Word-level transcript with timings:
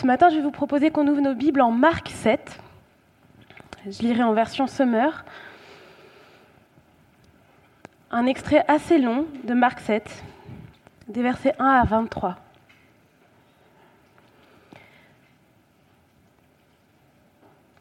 Ce 0.00 0.06
matin, 0.06 0.30
je 0.30 0.36
vais 0.36 0.40
vous 0.40 0.50
proposer 0.50 0.90
qu'on 0.90 1.06
ouvre 1.08 1.20
nos 1.20 1.34
Bibles 1.34 1.60
en 1.60 1.72
Marc 1.72 2.08
7. 2.08 2.58
Je 3.86 4.00
lirai 4.00 4.22
en 4.22 4.32
version 4.32 4.66
Summer. 4.66 5.26
Un 8.10 8.24
extrait 8.24 8.64
assez 8.66 8.96
long 8.96 9.26
de 9.44 9.52
Marc 9.52 9.80
7, 9.80 10.24
des 11.08 11.20
versets 11.20 11.54
1 11.58 11.66
à 11.66 11.84
23. 11.84 12.38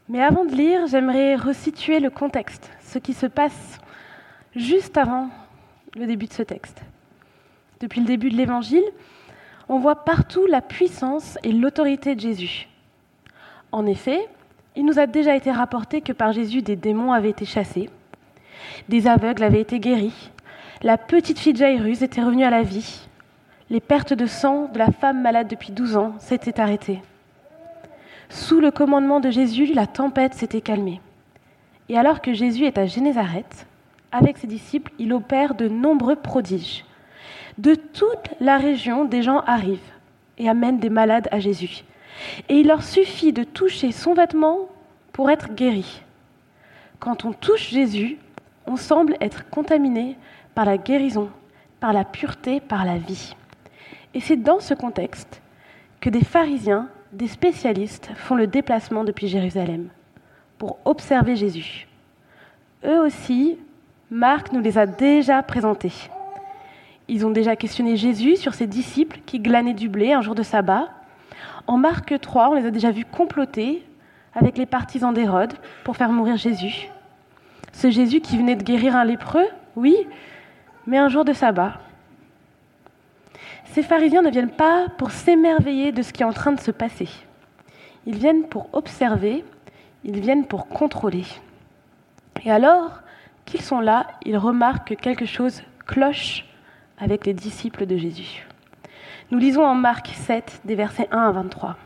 Mais 0.09 0.21
avant 0.21 0.43
de 0.43 0.53
lire, 0.53 0.87
j'aimerais 0.87 1.35
resituer 1.35 2.01
le 2.01 2.09
contexte, 2.09 2.69
ce 2.81 2.99
qui 2.99 3.13
se 3.13 3.27
passe 3.27 3.79
juste 4.57 4.97
avant 4.97 5.29
le 5.95 6.05
début 6.05 6.25
de 6.25 6.33
ce 6.33 6.43
texte. 6.43 6.81
Depuis 7.79 8.01
le 8.01 8.07
début 8.07 8.29
de 8.29 8.35
l'Évangile, 8.35 8.83
on 9.69 9.77
voit 9.77 10.03
partout 10.03 10.47
la 10.47 10.61
puissance 10.61 11.37
et 11.43 11.51
l'autorité 11.51 12.15
de 12.15 12.19
Jésus. 12.19 12.67
En 13.71 13.85
effet, 13.85 14.27
il 14.75 14.83
nous 14.83 14.97
a 14.97 15.05
déjà 15.05 15.35
été 15.35 15.51
rapporté 15.51 16.01
que 16.01 16.11
par 16.11 16.33
Jésus, 16.33 16.63
des 16.63 16.75
démons 16.75 17.13
avaient 17.13 17.29
été 17.29 17.45
chassés, 17.45 17.89
des 18.89 19.07
aveugles 19.07 19.43
avaient 19.43 19.61
été 19.61 19.79
guéris, 19.79 20.31
la 20.81 20.97
petite 20.97 21.39
fille 21.39 21.53
de 21.53 21.59
Jairus 21.59 22.01
était 22.01 22.23
revenue 22.23 22.45
à 22.45 22.49
la 22.49 22.63
vie, 22.63 23.07
les 23.69 23.79
pertes 23.79 24.13
de 24.13 24.25
sang 24.25 24.69
de 24.73 24.79
la 24.79 24.91
femme 24.91 25.21
malade 25.21 25.47
depuis 25.47 25.71
12 25.71 25.97
ans 25.97 26.13
s'étaient 26.17 26.59
arrêtées. 26.59 27.01
Sous 28.29 28.59
le 28.59 28.71
commandement 28.71 29.19
de 29.19 29.29
Jésus, 29.29 29.73
la 29.73 29.85
tempête 29.85 30.33
s'était 30.33 30.61
calmée. 30.61 31.01
Et 31.89 31.97
alors 31.97 32.21
que 32.21 32.33
Jésus 32.33 32.65
est 32.65 32.77
à 32.77 32.85
Génézareth, 32.85 33.67
avec 34.11 34.37
ses 34.37 34.47
disciples, 34.47 34.91
il 34.97 35.13
opère 35.13 35.53
de 35.53 35.67
nombreux 35.67 36.15
prodiges. 36.15 36.85
De 37.59 37.75
toute 37.75 38.29
la 38.39 38.57
région, 38.57 39.03
des 39.03 39.21
gens 39.21 39.39
arrivent 39.39 39.79
et 40.37 40.47
amènent 40.47 40.79
des 40.79 40.89
malades 40.89 41.27
à 41.29 41.41
Jésus. 41.41 41.83
Et 42.47 42.55
il 42.55 42.67
leur 42.67 42.83
suffit 42.83 43.33
de 43.33 43.43
toucher 43.43 43.91
son 43.91 44.13
vêtement 44.13 44.69
pour 45.11 45.29
être 45.29 45.53
guéri. 45.53 46.01
Quand 46.99 47.25
on 47.25 47.33
touche 47.33 47.67
Jésus, 47.67 48.17
on 48.65 48.77
semble 48.77 49.17
être 49.19 49.49
contaminé 49.49 50.15
par 50.55 50.63
la 50.63 50.77
guérison, 50.77 51.29
par 51.81 51.91
la 51.91 52.05
pureté, 52.05 52.61
par 52.61 52.85
la 52.85 52.97
vie. 52.97 53.35
Et 54.13 54.21
c'est 54.21 54.41
dans 54.41 54.61
ce 54.61 54.73
contexte 54.73 55.41
que 55.99 56.09
des 56.09 56.23
pharisiens 56.23 56.87
des 57.11 57.27
spécialistes 57.27 58.09
font 58.15 58.35
le 58.35 58.47
déplacement 58.47 59.03
depuis 59.03 59.27
Jérusalem 59.27 59.89
pour 60.57 60.77
observer 60.85 61.35
Jésus. 61.35 61.89
Eux 62.85 63.01
aussi, 63.01 63.57
Marc 64.09 64.53
nous 64.53 64.61
les 64.61 64.77
a 64.77 64.85
déjà 64.85 65.43
présentés. 65.43 65.91
Ils 67.09 67.25
ont 67.25 67.31
déjà 67.31 67.55
questionné 67.55 67.97
Jésus 67.97 68.35
sur 68.35 68.53
ses 68.53 68.67
disciples 68.67 69.19
qui 69.25 69.39
glanaient 69.39 69.73
du 69.73 69.89
blé 69.89 70.13
un 70.13 70.21
jour 70.21 70.35
de 70.35 70.43
sabbat. 70.43 70.89
En 71.65 71.75
Marc 71.75 72.19
3, 72.19 72.49
on 72.49 72.53
les 72.53 72.67
a 72.67 72.71
déjà 72.71 72.91
vus 72.91 73.03
comploter 73.03 73.83
avec 74.35 74.59
les 74.59 74.67
partisans 74.67 75.11
d'Hérode 75.11 75.53
pour 75.83 75.97
faire 75.97 76.11
mourir 76.11 76.37
Jésus. 76.37 76.87
Ce 77.73 77.89
Jésus 77.89 78.21
qui 78.21 78.37
venait 78.37 78.55
de 78.55 78.63
guérir 78.63 78.95
un 78.95 79.05
lépreux, 79.05 79.47
oui, 79.75 79.95
mais 80.85 80.99
un 80.99 81.09
jour 81.09 81.25
de 81.25 81.33
sabbat. 81.33 81.79
Ces 83.65 83.81
pharisiens 83.81 84.21
ne 84.21 84.29
viennent 84.29 84.51
pas 84.51 84.85
pour 84.99 85.09
s'émerveiller 85.09 85.91
de 85.91 86.03
ce 86.03 86.13
qui 86.13 86.21
est 86.21 86.27
en 86.27 86.33
train 86.33 86.51
de 86.51 86.59
se 86.59 86.69
passer. 86.69 87.09
Ils 88.05 88.17
viennent 88.17 88.43
pour 88.43 88.69
observer, 88.73 89.43
ils 90.03 90.19
viennent 90.19 90.45
pour 90.45 90.67
contrôler. 90.67 91.25
Et 92.45 92.51
alors 92.51 93.01
qu'ils 93.45 93.61
sont 93.61 93.79
là, 93.79 94.05
ils 94.25 94.37
remarquent 94.37 94.89
que 94.89 94.93
quelque 94.93 95.25
chose 95.25 95.63
cloche 95.87 96.45
avec 96.99 97.25
les 97.25 97.33
disciples 97.33 97.85
de 97.85 97.97
Jésus. 97.97 98.47
Nous 99.31 99.37
lisons 99.37 99.63
en 99.63 99.75
Marc 99.75 100.07
7, 100.07 100.61
des 100.65 100.75
versets 100.75 101.07
1 101.11 101.17
à 101.17 101.31
23. 101.31 101.77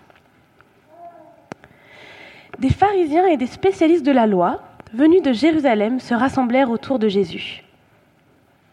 Des 2.59 2.69
pharisiens 2.69 3.27
et 3.27 3.37
des 3.37 3.47
spécialistes 3.47 4.05
de 4.05 4.11
la 4.11 4.27
loi, 4.27 4.61
venus 4.93 5.21
de 5.21 5.33
Jérusalem, 5.33 5.99
se 5.99 6.13
rassemblèrent 6.13 6.69
autour 6.69 6.99
de 6.99 7.09
Jésus. 7.09 7.63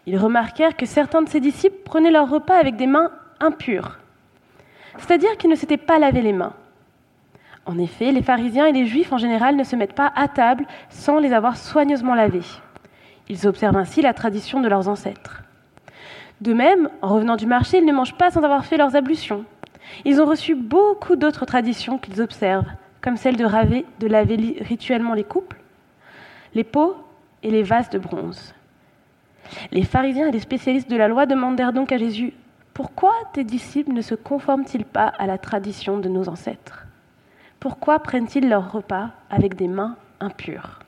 Ils 0.07 0.19
remarquèrent 0.19 0.77
que 0.77 0.87
certains 0.87 1.23
de 1.23 1.29
ses 1.29 1.41
disciples 1.41 1.83
prenaient 1.85 2.11
leur 2.11 2.29
repas 2.29 2.57
avec 2.57 2.77
des 2.77 2.87
mains 2.87 3.11
impures, 3.41 3.99
c'est-à-dire 4.99 5.37
qu'ils 5.37 5.51
ne 5.51 5.57
s'étaient 5.57 5.77
pas 5.77 5.99
lavé 5.99 6.21
les 6.23 6.33
mains. 6.33 6.55
En 7.67 7.79
effet, 7.79 8.13
les 8.13 8.23
pharisiens 8.23 8.67
et 8.67 8.73
les 8.73 8.87
juifs 8.87 9.13
en 9.13 9.19
général 9.19 9.57
ne 9.57 9.65
se 9.65 9.77
mettent 9.77 9.95
pas 9.95 10.13
à 10.15 10.29
table 10.29 10.67
sans 10.89 11.19
les 11.19 11.33
avoir 11.33 11.57
soigneusement 11.57 12.15
lavés. 12.15 12.47
Ils 13.29 13.47
observent 13.47 13.77
ainsi 13.77 14.03
la 14.03 14.15
tradition 14.15 14.61
de 14.61 14.69
leurs 14.69 14.89
ancêtres. 14.89 15.43
De 16.41 16.53
même, 16.55 16.89
en 17.03 17.09
revenant 17.09 17.37
du 17.37 17.47
marché, 17.47 17.79
ils 17.79 17.85
ne 17.85 17.93
mangent 17.93 18.17
pas 18.17 18.31
sans 18.31 18.43
avoir 18.43 18.65
fait 18.65 18.79
leurs 18.79 18.97
ablutions. 18.97 19.45
Ils 20.05 20.21
ont 20.21 20.27
reçu 20.27 20.55
beaucoup 20.55 21.17
d'autres 21.17 21.45
traditions 21.45 21.99
qu'ils 21.99 22.23
observent, 22.23 22.71
comme 23.01 23.17
celle 23.17 23.37
de, 23.37 23.45
de 23.45 24.07
laver 24.07 24.57
rituellement 24.61 25.15
les 25.15 25.25
couples, 25.25 25.61
les 26.55 26.65
pots 26.65 26.97
et 27.43 27.51
les 27.51 27.63
vases 27.63 27.91
de 27.91 27.99
bronze. 27.99 28.55
Les 29.73 29.83
pharisiens 29.83 30.29
et 30.29 30.33
les 30.33 30.41
spécialistes 30.41 30.91
de 30.91 30.97
la 30.97 31.09
loi 31.09 31.27
demandèrent 31.27 31.73
donc 31.73 31.93
à 31.93 31.99
Jésus 31.99 32.33
Pourquoi 32.73 33.13
tes 33.33 33.45
disciples 33.45 33.93
ne 33.93 34.01
se 34.01 34.15
conforment-ils 34.15 34.85
pas 34.85 35.07
à 35.07 35.27
la 35.27 35.39
tradition 35.39 35.99
de 35.99 36.09
nos 36.09 36.29
ancêtres? 36.29 36.87
Pourquoi 37.59 37.99
prennent-ils 37.99 38.49
leur 38.49 38.73
repas 38.73 39.11
avec 39.29 39.55
des 39.55 39.69
mains 39.69 39.97
impures? 40.21 40.79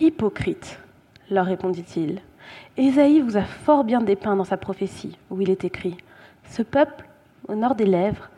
Hypocrite, 0.00 0.80
leur 1.30 1.46
répondit-il. 1.46 2.20
Ésaïe 2.76 3.20
vous 3.20 3.36
a 3.36 3.42
fort 3.42 3.84
bien 3.84 4.00
dépeint 4.00 4.36
dans 4.36 4.44
sa 4.44 4.56
prophétie, 4.56 5.18
où 5.30 5.40
il 5.40 5.50
est 5.50 5.64
écrit 5.64 5.96
Ce 6.48 6.62
peuple 6.62 7.06
honore 7.48 7.74
des 7.74 7.86
lèvres, 7.86 8.30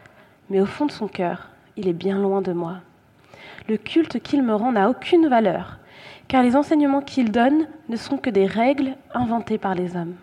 mais 0.50 0.60
au 0.60 0.66
fond 0.66 0.86
de 0.86 0.92
son 0.92 1.08
cœur, 1.08 1.48
il 1.76 1.88
est 1.88 1.92
bien 1.92 2.18
loin 2.18 2.42
de 2.42 2.52
moi. 2.52 2.76
Le 3.68 3.76
culte 3.76 4.20
qu'il 4.20 4.42
me 4.42 4.54
rend 4.54 4.72
n'a 4.72 4.90
aucune 4.90 5.28
valeur 5.28 5.78
car 6.28 6.42
les 6.42 6.56
enseignements 6.56 7.00
qu'il 7.00 7.30
donne 7.30 7.66
ne 7.88 7.96
sont 7.96 8.16
que 8.16 8.30
des 8.30 8.46
règles 8.46 8.96
inventées 9.14 9.58
par 9.58 9.74
les 9.74 9.96
hommes. 9.96 10.14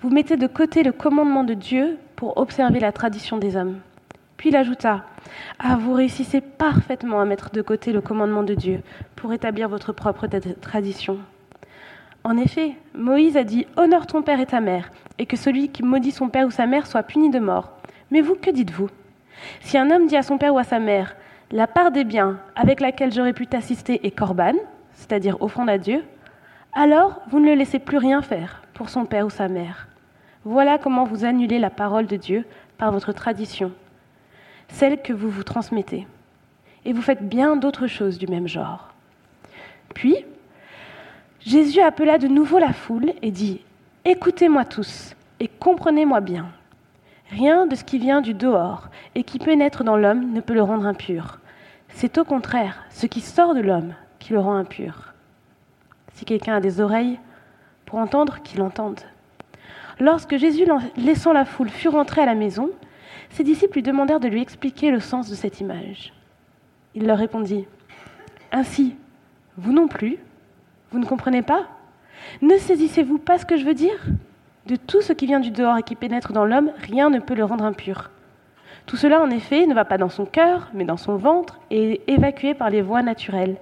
Vous 0.00 0.10
mettez 0.10 0.36
de 0.36 0.46
côté 0.46 0.82
le 0.82 0.92
commandement 0.92 1.44
de 1.44 1.54
Dieu 1.54 1.98
pour 2.16 2.36
observer 2.36 2.80
la 2.80 2.92
tradition 2.92 3.38
des 3.38 3.56
hommes. 3.56 3.80
Puis 4.36 4.50
il 4.50 4.56
ajouta 4.56 5.04
Ah, 5.58 5.76
vous 5.76 5.94
réussissez 5.94 6.40
parfaitement 6.40 7.20
à 7.20 7.24
mettre 7.24 7.50
de 7.50 7.62
côté 7.62 7.92
le 7.92 8.00
commandement 8.00 8.42
de 8.42 8.54
Dieu 8.54 8.82
pour 9.16 9.32
établir 9.32 9.68
votre 9.68 9.92
propre 9.92 10.26
tradition. 10.60 11.18
En 12.26 12.38
effet, 12.38 12.74
Moïse 12.92 13.36
a 13.36 13.44
dit 13.44 13.68
Honore 13.76 14.08
ton 14.08 14.20
père 14.20 14.40
et 14.40 14.46
ta 14.46 14.60
mère, 14.60 14.90
et 15.16 15.26
que 15.26 15.36
celui 15.36 15.68
qui 15.68 15.84
maudit 15.84 16.10
son 16.10 16.28
père 16.28 16.48
ou 16.48 16.50
sa 16.50 16.66
mère 16.66 16.88
soit 16.88 17.04
puni 17.04 17.30
de 17.30 17.38
mort. 17.38 17.70
Mais 18.10 18.20
vous, 18.20 18.34
que 18.34 18.50
dites-vous? 18.50 18.88
Si 19.60 19.78
un 19.78 19.92
homme 19.92 20.08
dit 20.08 20.16
à 20.16 20.24
son 20.24 20.36
père 20.36 20.52
ou 20.52 20.58
à 20.58 20.64
sa 20.64 20.80
mère 20.80 21.14
la 21.52 21.68
part 21.68 21.92
des 21.92 22.02
biens 22.02 22.40
avec 22.56 22.80
laquelle 22.80 23.12
j'aurais 23.12 23.32
pu 23.32 23.46
t'assister 23.46 24.04
est 24.04 24.10
corban, 24.10 24.54
c'est-à-dire 24.94 25.40
offrande 25.40 25.70
à 25.70 25.78
Dieu, 25.78 26.02
alors 26.72 27.20
vous 27.28 27.38
ne 27.38 27.46
le 27.46 27.54
laissez 27.54 27.78
plus 27.78 27.98
rien 27.98 28.22
faire 28.22 28.64
pour 28.74 28.88
son 28.88 29.04
père 29.04 29.26
ou 29.26 29.30
sa 29.30 29.46
mère. 29.46 29.86
Voilà 30.44 30.78
comment 30.78 31.04
vous 31.04 31.24
annulez 31.24 31.60
la 31.60 31.70
parole 31.70 32.08
de 32.08 32.16
Dieu 32.16 32.44
par 32.76 32.90
votre 32.90 33.12
tradition, 33.12 33.70
celle 34.66 35.00
que 35.00 35.12
vous 35.12 35.30
vous 35.30 35.44
transmettez. 35.44 36.08
Et 36.84 36.92
vous 36.92 37.02
faites 37.02 37.28
bien 37.28 37.54
d'autres 37.54 37.86
choses 37.86 38.18
du 38.18 38.26
même 38.26 38.48
genre. 38.48 38.88
Puis, 39.94 40.24
Jésus 41.46 41.80
appela 41.80 42.18
de 42.18 42.26
nouveau 42.26 42.58
la 42.58 42.72
foule 42.72 43.12
et 43.22 43.30
dit, 43.30 43.60
Écoutez-moi 44.04 44.64
tous 44.64 45.14
et 45.38 45.46
comprenez-moi 45.46 46.20
bien. 46.20 46.48
Rien 47.30 47.68
de 47.68 47.76
ce 47.76 47.84
qui 47.84 48.00
vient 48.00 48.20
du 48.20 48.34
dehors 48.34 48.88
et 49.14 49.22
qui 49.22 49.38
pénètre 49.38 49.84
dans 49.84 49.96
l'homme 49.96 50.32
ne 50.32 50.40
peut 50.40 50.54
le 50.54 50.64
rendre 50.64 50.86
impur. 50.86 51.38
C'est 51.90 52.18
au 52.18 52.24
contraire 52.24 52.84
ce 52.90 53.06
qui 53.06 53.20
sort 53.20 53.54
de 53.54 53.60
l'homme 53.60 53.94
qui 54.18 54.32
le 54.32 54.40
rend 54.40 54.56
impur. 54.56 55.14
Si 56.14 56.24
quelqu'un 56.24 56.56
a 56.56 56.60
des 56.60 56.80
oreilles 56.80 57.20
pour 57.84 58.00
entendre, 58.00 58.42
qu'il 58.42 58.60
entende. 58.60 58.98
Lorsque 60.00 60.38
Jésus, 60.38 60.66
laissant 60.96 61.32
la 61.32 61.44
foule, 61.44 61.68
fut 61.68 61.86
rentré 61.86 62.22
à 62.22 62.26
la 62.26 62.34
maison, 62.34 62.70
ses 63.30 63.44
disciples 63.44 63.74
lui 63.74 63.82
demandèrent 63.84 64.18
de 64.18 64.26
lui 64.26 64.42
expliquer 64.42 64.90
le 64.90 64.98
sens 64.98 65.30
de 65.30 65.36
cette 65.36 65.60
image. 65.60 66.12
Il 66.96 67.06
leur 67.06 67.18
répondit, 67.18 67.68
Ainsi, 68.50 68.96
vous 69.56 69.72
non 69.72 69.86
plus, 69.86 70.18
vous 70.90 70.98
ne 70.98 71.06
comprenez 71.06 71.42
pas? 71.42 71.66
Ne 72.42 72.56
saisissez-vous 72.56 73.18
pas 73.18 73.38
ce 73.38 73.46
que 73.46 73.56
je 73.56 73.64
veux 73.64 73.74
dire? 73.74 74.04
De 74.66 74.76
tout 74.76 75.00
ce 75.00 75.12
qui 75.12 75.26
vient 75.26 75.40
du 75.40 75.50
dehors 75.50 75.78
et 75.78 75.82
qui 75.82 75.94
pénètre 75.94 76.32
dans 76.32 76.44
l'homme, 76.44 76.72
rien 76.78 77.10
ne 77.10 77.18
peut 77.18 77.34
le 77.34 77.44
rendre 77.44 77.64
impur. 77.64 78.10
Tout 78.86 78.96
cela, 78.96 79.20
en 79.20 79.30
effet, 79.30 79.66
ne 79.66 79.74
va 79.74 79.84
pas 79.84 79.98
dans 79.98 80.08
son 80.08 80.26
cœur, 80.26 80.70
mais 80.74 80.84
dans 80.84 80.96
son 80.96 81.16
ventre, 81.16 81.58
et 81.70 81.92
est 81.92 82.08
évacué 82.08 82.54
par 82.54 82.70
les 82.70 82.82
voies 82.82 83.02
naturelles. 83.02 83.56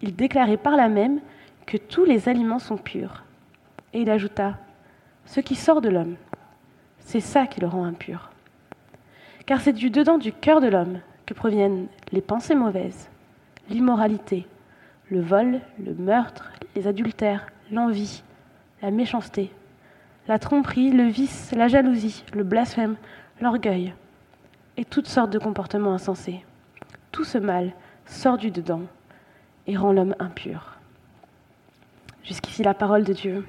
Il 0.00 0.14
déclarait 0.14 0.56
par 0.56 0.76
là 0.76 0.88
même 0.88 1.20
que 1.66 1.76
tous 1.76 2.04
les 2.04 2.28
aliments 2.28 2.60
sont 2.60 2.76
purs. 2.76 3.24
Et 3.92 4.02
il 4.02 4.10
ajouta, 4.10 4.54
Ce 5.26 5.40
qui 5.40 5.56
sort 5.56 5.80
de 5.80 5.88
l'homme, 5.88 6.16
c'est 7.00 7.20
ça 7.20 7.46
qui 7.46 7.60
le 7.60 7.66
rend 7.66 7.84
impur. 7.84 8.30
Car 9.44 9.60
c'est 9.60 9.72
du 9.72 9.90
dedans 9.90 10.18
du 10.18 10.32
cœur 10.32 10.60
de 10.60 10.68
l'homme 10.68 11.00
que 11.26 11.34
proviennent 11.34 11.86
les 12.12 12.20
pensées 12.20 12.54
mauvaises, 12.54 13.08
l'immoralité, 13.68 14.46
le 15.10 15.20
vol, 15.20 15.60
le 15.84 15.94
meurtre, 15.94 16.50
les 16.76 16.86
adultères, 16.86 17.46
l'envie, 17.70 18.22
la 18.82 18.90
méchanceté, 18.90 19.50
la 20.26 20.38
tromperie, 20.38 20.90
le 20.90 21.04
vice, 21.04 21.52
la 21.56 21.68
jalousie, 21.68 22.24
le 22.34 22.44
blasphème, 22.44 22.96
l'orgueil. 23.40 23.94
et 24.76 24.84
toutes 24.84 25.08
sortes 25.08 25.30
de 25.30 25.38
comportements 25.38 25.94
insensés. 25.94 26.44
Tout 27.10 27.24
ce 27.24 27.38
mal 27.38 27.72
sort 28.06 28.38
du 28.38 28.50
dedans 28.52 28.82
et 29.66 29.76
rend 29.76 29.92
l'homme 29.92 30.14
impur. 30.20 30.78
Jusqu'ici 32.22 32.62
la 32.62 32.74
parole 32.74 33.02
de 33.02 33.12
Dieu. 33.12 33.44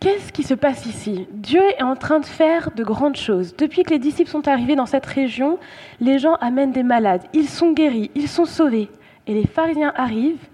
Qu'est-ce 0.00 0.32
qui 0.32 0.44
se 0.44 0.54
passe 0.54 0.86
ici? 0.86 1.28
Dieu 1.30 1.60
est 1.76 1.82
en 1.82 1.94
train 1.94 2.20
de 2.20 2.24
faire 2.24 2.70
de 2.70 2.82
grandes 2.82 3.16
choses. 3.16 3.54
Depuis 3.54 3.82
que 3.82 3.90
les 3.90 3.98
disciples 3.98 4.30
sont 4.30 4.48
arrivés 4.48 4.74
dans 4.74 4.86
cette 4.86 5.04
région, 5.04 5.58
les 6.00 6.18
gens 6.18 6.36
amènent 6.36 6.72
des 6.72 6.82
malades, 6.82 7.22
ils 7.34 7.50
sont 7.50 7.72
guéris, 7.72 8.10
ils 8.14 8.28
sont 8.28 8.46
sauvés. 8.46 8.88
Et 9.26 9.34
les 9.34 9.46
pharisiens 9.46 9.92
arrivent 9.94 10.48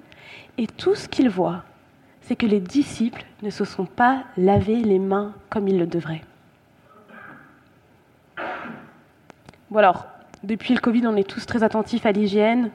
et 0.58 0.66
tout 0.66 0.96
ce 0.96 1.06
qu'ils 1.06 1.30
voient, 1.30 1.62
c'est 2.22 2.34
que 2.34 2.46
les 2.46 2.58
disciples 2.58 3.24
ne 3.44 3.50
se 3.50 3.64
sont 3.64 3.84
pas 3.84 4.24
lavés 4.36 4.82
les 4.82 4.98
mains 4.98 5.32
comme 5.48 5.68
ils 5.68 5.78
le 5.78 5.86
devraient. 5.86 6.24
Bon 9.70 9.78
alors, 9.78 10.06
depuis 10.42 10.74
le 10.74 10.80
Covid, 10.80 11.06
on 11.06 11.14
est 11.14 11.28
tous 11.28 11.46
très 11.46 11.62
attentifs 11.62 12.04
à 12.04 12.10
l'hygiène. 12.10 12.70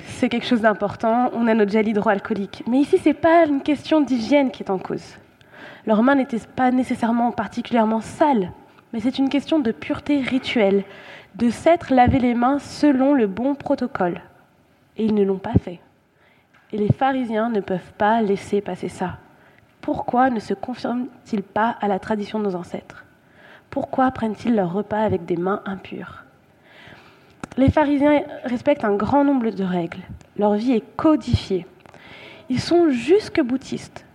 C'est 0.00 0.28
quelque 0.28 0.46
chose 0.46 0.60
d'important. 0.60 1.30
On 1.32 1.46
a 1.46 1.54
notre 1.54 1.72
gel 1.72 1.88
hydroalcoolique. 1.88 2.62
Mais 2.66 2.80
ici, 2.80 2.98
ce 2.98 3.08
n'est 3.08 3.14
pas 3.14 3.46
une 3.46 3.62
question 3.62 4.02
d'hygiène 4.02 4.50
qui 4.50 4.62
est 4.62 4.70
en 4.70 4.78
cause. 4.78 5.16
Leurs 5.86 6.02
mains 6.02 6.14
n'étaient 6.14 6.40
pas 6.54 6.70
nécessairement 6.70 7.32
particulièrement 7.32 8.00
sales, 8.00 8.52
mais 8.92 9.00
c'est 9.00 9.18
une 9.18 9.28
question 9.28 9.58
de 9.58 9.72
pureté 9.72 10.20
rituelle, 10.20 10.84
de 11.36 11.50
s'être 11.50 11.92
lavé 11.92 12.18
les 12.18 12.34
mains 12.34 12.58
selon 12.58 13.14
le 13.14 13.26
bon 13.26 13.54
protocole. 13.54 14.20
Et 14.96 15.04
ils 15.04 15.14
ne 15.14 15.24
l'ont 15.24 15.38
pas 15.38 15.54
fait. 15.54 15.80
Et 16.72 16.78
les 16.78 16.92
pharisiens 16.92 17.48
ne 17.48 17.60
peuvent 17.60 17.92
pas 17.98 18.20
laisser 18.22 18.60
passer 18.60 18.88
ça. 18.88 19.18
Pourquoi 19.80 20.30
ne 20.30 20.40
se 20.40 20.54
confirment-ils 20.54 21.42
pas 21.42 21.76
à 21.80 21.88
la 21.88 21.98
tradition 21.98 22.38
de 22.38 22.44
nos 22.44 22.54
ancêtres? 22.54 23.04
Pourquoi 23.70 24.10
prennent-ils 24.10 24.54
leur 24.54 24.72
repas 24.72 25.00
avec 25.00 25.24
des 25.24 25.36
mains 25.36 25.62
impures? 25.64 26.24
Les 27.56 27.70
pharisiens 27.70 28.22
respectent 28.44 28.84
un 28.84 28.94
grand 28.94 29.24
nombre 29.24 29.50
de 29.50 29.64
règles. 29.64 30.02
Leur 30.36 30.54
vie 30.54 30.72
est 30.72 30.96
codifiée. 30.96 31.66
Ils 32.48 32.60
sont 32.60 32.90
jusque 32.90 33.40
bouddhistes. 33.40 34.06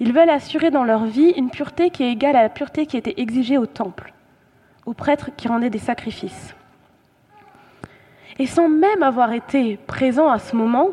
Ils 0.00 0.12
veulent 0.12 0.30
assurer 0.30 0.70
dans 0.70 0.84
leur 0.84 1.04
vie 1.06 1.30
une 1.36 1.50
pureté 1.50 1.90
qui 1.90 2.04
est 2.04 2.12
égale 2.12 2.36
à 2.36 2.42
la 2.42 2.48
pureté 2.48 2.86
qui 2.86 2.96
était 2.96 3.14
exigée 3.16 3.58
au 3.58 3.66
temple, 3.66 4.12
aux 4.86 4.94
prêtres 4.94 5.30
qui 5.36 5.48
rendaient 5.48 5.70
des 5.70 5.78
sacrifices. 5.78 6.54
Et 8.38 8.46
sans 8.46 8.68
même 8.68 9.02
avoir 9.02 9.32
été 9.32 9.76
présents 9.76 10.30
à 10.30 10.38
ce 10.38 10.54
moment 10.54 10.90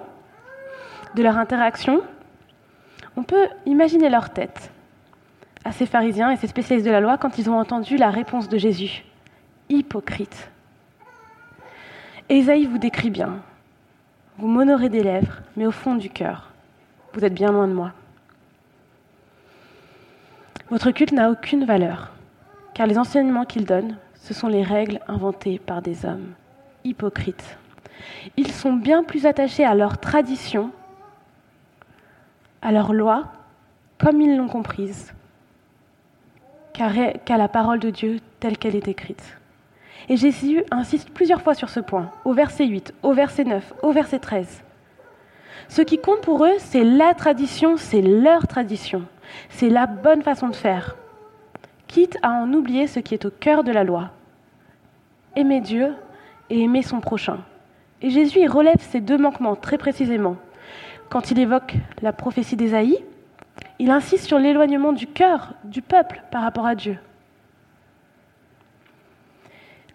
de 1.13 1.21
leur 1.21 1.37
interaction, 1.37 2.01
on 3.15 3.23
peut 3.23 3.47
imaginer 3.65 4.09
leur 4.09 4.31
tête 4.31 4.71
à 5.63 5.71
ces 5.71 5.85
pharisiens 5.85 6.31
et 6.31 6.37
ces 6.37 6.47
spécialistes 6.47 6.85
de 6.85 6.91
la 6.91 6.99
loi 6.99 7.17
quand 7.17 7.37
ils 7.37 7.49
ont 7.49 7.57
entendu 7.57 7.97
la 7.97 8.09
réponse 8.09 8.49
de 8.49 8.57
Jésus. 8.57 9.03
Hypocrite. 9.69 10.49
Ésaïe 12.29 12.65
vous 12.65 12.79
décrit 12.79 13.11
bien. 13.11 13.39
Vous 14.37 14.47
m'honorez 14.47 14.89
des 14.89 15.03
lèvres, 15.03 15.41
mais 15.55 15.65
au 15.65 15.71
fond 15.71 15.95
du 15.95 16.09
cœur, 16.09 16.51
vous 17.13 17.23
êtes 17.23 17.33
bien 17.33 17.51
loin 17.51 17.67
de 17.67 17.73
moi. 17.73 17.93
Votre 20.71 20.89
culte 20.89 21.11
n'a 21.11 21.29
aucune 21.29 21.63
valeur, 21.63 22.11
car 22.73 22.87
les 22.87 22.97
enseignements 22.97 23.45
qu'il 23.45 23.65
donne, 23.65 23.97
ce 24.15 24.33
sont 24.33 24.47
les 24.47 24.63
règles 24.63 24.99
inventées 25.07 25.59
par 25.59 25.83
des 25.83 26.07
hommes 26.07 26.33
hypocrites. 26.83 27.57
Ils 28.35 28.51
sont 28.51 28.73
bien 28.73 29.03
plus 29.03 29.27
attachés 29.27 29.63
à 29.63 29.75
leur 29.75 29.99
tradition, 29.99 30.71
à 32.63 32.71
leur 32.71 32.93
loi, 32.93 33.25
comme 33.99 34.21
ils 34.21 34.35
l'ont 34.35 34.47
comprise, 34.47 35.13
qu'à 36.73 37.37
la 37.37 37.47
parole 37.47 37.79
de 37.79 37.91
Dieu 37.91 38.19
telle 38.39 38.57
qu'elle 38.57 38.75
est 38.75 38.87
écrite. 38.87 39.37
Et 40.09 40.17
Jésus 40.17 40.63
insiste 40.71 41.11
plusieurs 41.11 41.41
fois 41.41 41.53
sur 41.53 41.69
ce 41.69 41.79
point, 41.79 42.09
au 42.25 42.33
verset 42.33 42.65
8, 42.65 42.93
au 43.03 43.13
verset 43.13 43.43
9, 43.43 43.73
au 43.83 43.91
verset 43.91 44.17
13. 44.17 44.63
Ce 45.67 45.81
qui 45.83 45.99
compte 45.99 46.21
pour 46.21 46.43
eux, 46.43 46.55
c'est 46.57 46.83
la 46.83 47.13
tradition, 47.13 47.77
c'est 47.77 48.01
leur 48.01 48.47
tradition. 48.47 49.03
C'est 49.49 49.69
la 49.69 49.85
bonne 49.85 50.21
façon 50.21 50.49
de 50.49 50.55
faire, 50.55 50.95
quitte 51.87 52.17
à 52.21 52.31
en 52.31 52.51
oublier 52.53 52.87
ce 52.87 52.99
qui 52.99 53.13
est 53.13 53.25
au 53.25 53.31
cœur 53.31 53.63
de 53.63 53.71
la 53.71 53.83
loi. 53.83 54.11
Aimer 55.35 55.61
Dieu 55.61 55.93
et 56.49 56.61
aimer 56.61 56.81
son 56.81 56.99
prochain. 56.99 57.39
Et 58.01 58.09
Jésus 58.09 58.39
y 58.39 58.47
relève 58.47 58.79
ces 58.79 59.01
deux 59.01 59.17
manquements 59.17 59.55
très 59.55 59.77
précisément. 59.77 60.35
Quand 61.09 61.31
il 61.31 61.39
évoque 61.39 61.75
la 62.01 62.13
prophétie 62.13 62.55
d'Ésaïe, 62.55 63.03
il 63.79 63.91
insiste 63.91 64.25
sur 64.25 64.39
l'éloignement 64.39 64.93
du 64.93 65.07
cœur 65.07 65.53
du 65.63 65.81
peuple 65.81 66.21
par 66.31 66.41
rapport 66.41 66.65
à 66.65 66.75
Dieu. 66.75 66.97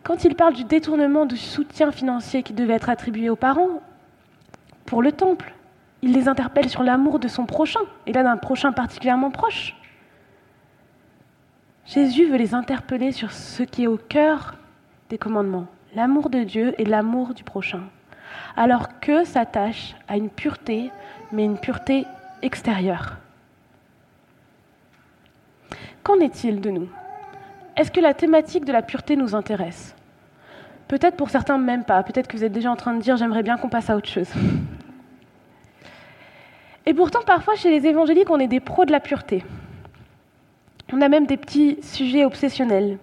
Quand 0.03 0.25
il 0.25 0.35
parle 0.35 0.55
du 0.55 0.65
détournement 0.65 1.27
du 1.27 1.37
soutien 1.37 1.93
financier 1.93 2.43
qui 2.43 2.53
devait 2.53 2.75
être 2.75 2.88
attribué 2.88 3.29
aux 3.31 3.37
parents 3.37 3.81
pour 4.87 5.03
le 5.03 5.12
temple, 5.12 5.55
il 6.02 6.12
les 6.12 6.29
interpelle 6.29 6.69
sur 6.69 6.82
l'amour 6.82 7.19
de 7.19 7.29
son 7.29 7.47
prochain, 7.47 7.81
et 8.06 8.12
là 8.12 8.23
d'un 8.23 8.37
prochain 8.37 8.73
particulièrement 8.73 9.31
proche. 9.31 9.76
Jésus 11.87 12.26
veut 12.26 12.37
les 12.37 12.55
interpeller 12.55 13.12
sur 13.12 13.32
ce 13.32 13.62
qui 13.62 13.85
est 13.85 13.88
au 13.88 13.97
cœur 13.97 14.55
des 15.08 15.19
commandements, 15.19 15.67
l'amour 15.94 16.31
de 16.31 16.44
Dieu 16.44 16.75
et 16.79 16.85
l'amour 16.85 17.35
du 17.35 17.44
prochain, 17.44 17.82
alors 18.56 19.00
que 19.00 19.25
s'attache 19.25 19.97
à 20.08 20.17
une 20.17 20.31
pureté, 20.31 20.91
mais 21.32 21.44
une 21.44 21.58
pureté 21.58 22.06
extérieure. 22.43 23.17
Qu'en 26.03 26.20
est-il 26.20 26.61
de 26.61 26.70
nous? 26.70 26.88
Est-ce 27.76 27.91
que 27.91 28.00
la 28.00 28.14
thématique 28.14 28.64
de 28.64 28.73
la 28.73 28.82
pureté 28.82 29.17
nous 29.17 29.35
intéresse? 29.35 29.94
Peut-être 30.88 31.17
pour 31.17 31.31
certains 31.31 31.58
même 31.58 31.85
pas, 31.85 32.03
peut-être 32.03 32.26
que 32.26 32.37
vous 32.37 32.44
êtes 32.44 32.53
déjà 32.53 32.70
en 32.70 32.76
train 32.76 32.94
de 32.94 33.00
dire 33.00 33.17
j'aimerais 33.17 33.43
bien 33.43 33.56
qu'on 33.56 33.69
passe 33.69 33.91
à 33.91 33.96
autre 33.96 34.08
chose. 34.08 34.29
Et 36.91 36.95
pourtant, 36.95 37.21
parfois, 37.25 37.55
chez 37.55 37.71
les 37.71 37.87
évangéliques, 37.87 38.31
on 38.31 38.41
est 38.41 38.49
des 38.49 38.59
pros 38.59 38.85
de 38.85 38.91
la 38.91 38.99
pureté. 38.99 39.45
On 40.93 41.01
a 41.01 41.09
même 41.09 41.25
des 41.25 41.37
petits 41.37 41.79
sujets 41.83 42.25
obsessionnels. 42.25 42.99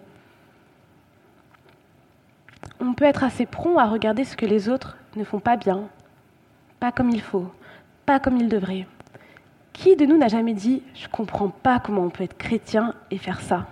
On 2.81 2.93
peut 2.93 3.05
être 3.05 3.23
assez 3.23 3.45
prompt 3.45 3.77
à 3.77 3.85
regarder 3.85 4.25
ce 4.25 4.35
que 4.35 4.45
les 4.45 4.67
autres 4.67 4.97
ne 5.15 5.23
font 5.23 5.39
pas 5.39 5.55
bien, 5.55 5.87
pas 6.81 6.91
comme 6.91 7.11
il 7.11 7.21
faut, 7.21 7.49
pas 8.05 8.19
comme 8.19 8.35
il 8.35 8.49
devrait. 8.49 8.85
Qui 9.71 9.95
de 9.95 10.05
nous 10.05 10.17
n'a 10.17 10.27
jamais 10.27 10.53
dit 10.53 10.83
Je 10.93 11.05
ne 11.05 11.11
comprends 11.11 11.47
pas 11.47 11.79
comment 11.79 12.01
on 12.01 12.09
peut 12.09 12.25
être 12.25 12.37
chrétien 12.37 12.93
et 13.09 13.17
faire 13.17 13.39
ça 13.39 13.67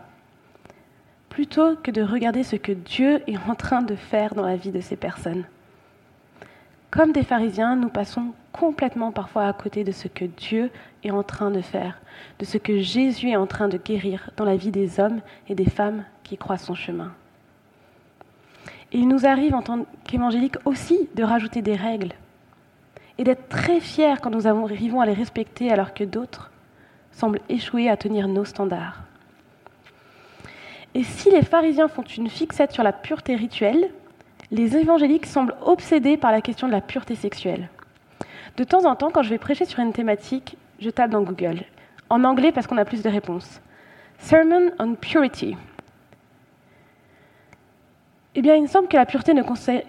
Plutôt 1.28 1.76
que 1.76 1.92
de 1.92 2.02
regarder 2.02 2.44
ce 2.44 2.56
que 2.56 2.72
Dieu 2.72 3.22
est 3.28 3.50
en 3.50 3.56
train 3.56 3.81
de 3.81 3.98
faire 3.98 4.34
dans 4.34 4.45
la 4.45 4.56
vie 4.56 4.72
de 4.72 4.80
ces 4.80 4.95
personnes. 4.95 5.44
Comme 6.95 7.11
des 7.11 7.23
pharisiens, 7.23 7.75
nous 7.75 7.90
passons 7.90 8.28
complètement 8.54 9.11
parfois 9.11 9.47
à 9.47 9.52
côté 9.54 9.83
de 9.83 9.92
ce 9.92 10.07
que 10.07 10.23
Dieu 10.23 10.71
est 11.04 11.11
en 11.11 11.23
train 11.23 11.52
de 11.52 11.59
faire, 11.59 11.99
de 12.40 12.45
ce 12.45 12.57
que 12.57 12.80
Jésus 12.80 13.31
est 13.31 13.35
en 13.35 13.47
train 13.47 13.68
de 13.68 13.78
guérir 13.78 14.30
dans 14.37 14.45
la 14.45 14.56
vie 14.56 14.71
des 14.71 15.02
hommes 15.02 15.19
et 15.49 15.56
des 15.56 15.69
femmes 15.69 16.06
qui 16.23 16.37
croient 16.37 16.57
son 16.57 16.73
chemin. 16.73 17.11
Et 18.94 18.99
il 18.99 19.09
nous 19.09 19.25
arrive 19.25 19.56
en 19.56 19.61
tant 19.61 19.85
qu'évangéliques 20.06 20.56
aussi 20.64 21.09
de 21.16 21.23
rajouter 21.23 21.61
des 21.61 21.75
règles 21.75 22.14
et 23.18 23.25
d'être 23.25 23.49
très 23.49 23.81
fiers 23.81 24.16
quand 24.21 24.31
nous 24.31 24.47
arrivons 24.47 25.02
à 25.02 25.06
les 25.06 25.11
respecter 25.11 25.73
alors 25.73 25.94
que 25.94 26.06
d'autres 26.06 26.49
semblent 27.11 27.42
échouer 27.49 27.90
à 27.90 27.97
tenir 27.97 28.30
nos 28.30 28.45
standards. 28.45 29.04
Et 30.94 31.04
si 31.04 31.30
les 31.30 31.44
pharisiens 31.44 31.90
font 31.90 32.04
une 32.04 32.30
fixette 32.30 32.71
sur 32.71 32.83
la 32.83 32.94
pureté 32.94 33.35
rituelle, 33.35 33.90
les 34.56 34.78
évangéliques 34.78 35.26
semblent 35.26 35.56
obsédés 35.62 36.16
par 36.16 36.31
la 36.31 36.42
question 36.42 36.68
de 36.68 36.71
la 36.71 36.80
pureté 36.80 37.16
sexuelle. 37.16 37.69
De 38.56 38.64
temps 38.64 38.85
en 38.85 38.95
temps, 38.95 39.12
quand 39.12 39.21
je 39.21 39.30
vais 39.30 39.38
prêcher 39.38 39.66
sur 39.66 39.80
une 39.80 39.92
thématique, 39.92 40.57
je 40.80 40.90
tape 40.90 41.12
dans 41.12 41.24
Google, 41.24 41.64
en 42.09 42.24
anglais 42.24 42.54
parce 42.54 42.66
qu'on 42.66 42.78
a 42.78 42.85
plus 42.85 43.04
de 43.04 43.09
réponses. 43.09 43.62
Sermon 44.18 44.71
on 44.80 44.95
Purity. 44.95 45.57
Eh 48.35 48.42
bien, 48.42 48.56
il 48.56 48.64
me 48.64 48.68
semble 48.68 48.88
que 48.88 48.95
la 48.95 49.06
pureté 49.06 49.33
ne, 49.33 49.44
concerne, 49.44 49.81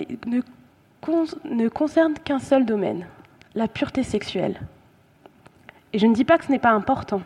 ne 1.44 1.68
concerne 1.68 2.14
qu'un 2.14 2.40
seul 2.40 2.66
domaine, 2.66 3.06
la 3.54 3.68
pureté 3.68 4.02
sexuelle. 4.02 4.60
Et 5.92 6.00
je 6.00 6.06
ne 6.06 6.14
dis 6.14 6.24
pas 6.24 6.38
que 6.38 6.44
ce 6.44 6.50
n'est 6.50 6.58
pas 6.58 6.70
important, 6.70 7.22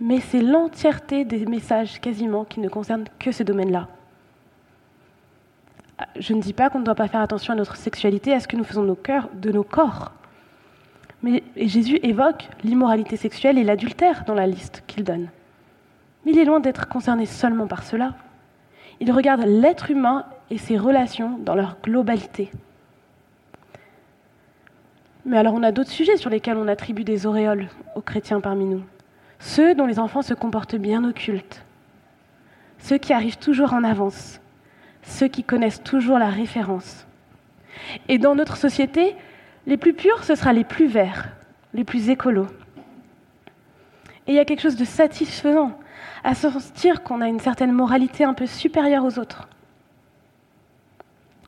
mais 0.00 0.20
c'est 0.20 0.40
l'entièreté 0.42 1.26
des 1.26 1.44
messages 1.44 2.00
quasiment 2.00 2.44
qui 2.44 2.60
ne 2.60 2.70
concernent 2.70 3.04
que 3.18 3.32
ce 3.32 3.42
domaine-là 3.42 3.88
je 6.18 6.34
ne 6.34 6.40
dis 6.40 6.52
pas 6.52 6.70
qu'on 6.70 6.80
ne 6.80 6.84
doit 6.84 6.94
pas 6.94 7.08
faire 7.08 7.20
attention 7.20 7.52
à 7.52 7.56
notre 7.56 7.76
sexualité, 7.76 8.32
à 8.32 8.40
ce 8.40 8.48
que 8.48 8.56
nous 8.56 8.64
faisons 8.64 8.82
de 8.82 8.88
nos, 8.88 8.94
cœurs, 8.94 9.28
de 9.34 9.50
nos 9.50 9.64
corps. 9.64 10.12
Mais 11.22 11.42
Jésus 11.56 11.98
évoque 12.02 12.48
l'immoralité 12.64 13.16
sexuelle 13.16 13.58
et 13.58 13.64
l'adultère 13.64 14.24
dans 14.26 14.34
la 14.34 14.46
liste 14.46 14.82
qu'il 14.86 15.04
donne. 15.04 15.28
Mais 16.24 16.32
il 16.32 16.38
est 16.38 16.44
loin 16.44 16.60
d'être 16.60 16.88
concerné 16.88 17.26
seulement 17.26 17.66
par 17.66 17.82
cela. 17.82 18.14
Il 19.00 19.12
regarde 19.12 19.44
l'être 19.44 19.90
humain 19.90 20.24
et 20.50 20.58
ses 20.58 20.76
relations 20.76 21.38
dans 21.38 21.54
leur 21.54 21.76
globalité. 21.82 22.50
Mais 25.26 25.38
alors 25.38 25.54
on 25.54 25.62
a 25.62 25.72
d'autres 25.72 25.90
sujets 25.90 26.16
sur 26.16 26.30
lesquels 26.30 26.56
on 26.56 26.68
attribue 26.68 27.04
des 27.04 27.26
auréoles 27.26 27.68
aux 27.94 28.00
chrétiens 28.00 28.40
parmi 28.40 28.64
nous. 28.64 28.82
Ceux 29.38 29.74
dont 29.74 29.86
les 29.86 29.98
enfants 29.98 30.22
se 30.22 30.34
comportent 30.34 30.76
bien 30.76 31.08
au 31.08 31.12
culte. 31.12 31.64
ceux 32.78 32.98
qui 32.98 33.12
arrivent 33.12 33.38
toujours 33.38 33.74
en 33.74 33.84
avance, 33.84 34.40
ceux 35.02 35.28
qui 35.28 35.44
connaissent 35.44 35.82
toujours 35.82 36.18
la 36.18 36.28
référence. 36.28 37.06
Et 38.08 38.18
dans 38.18 38.34
notre 38.34 38.56
société, 38.56 39.16
les 39.66 39.76
plus 39.76 39.94
purs, 39.94 40.24
ce 40.24 40.34
sera 40.34 40.52
les 40.52 40.64
plus 40.64 40.86
verts, 40.86 41.28
les 41.74 41.84
plus 41.84 42.10
écolos. 42.10 42.48
Et 44.26 44.32
il 44.32 44.34
y 44.34 44.38
a 44.38 44.44
quelque 44.44 44.62
chose 44.62 44.76
de 44.76 44.84
satisfaisant 44.84 45.78
à 46.22 46.34
sentir 46.34 47.02
qu'on 47.02 47.20
a 47.20 47.28
une 47.28 47.40
certaine 47.40 47.72
moralité 47.72 48.24
un 48.24 48.34
peu 48.34 48.46
supérieure 48.46 49.04
aux 49.04 49.18
autres, 49.18 49.48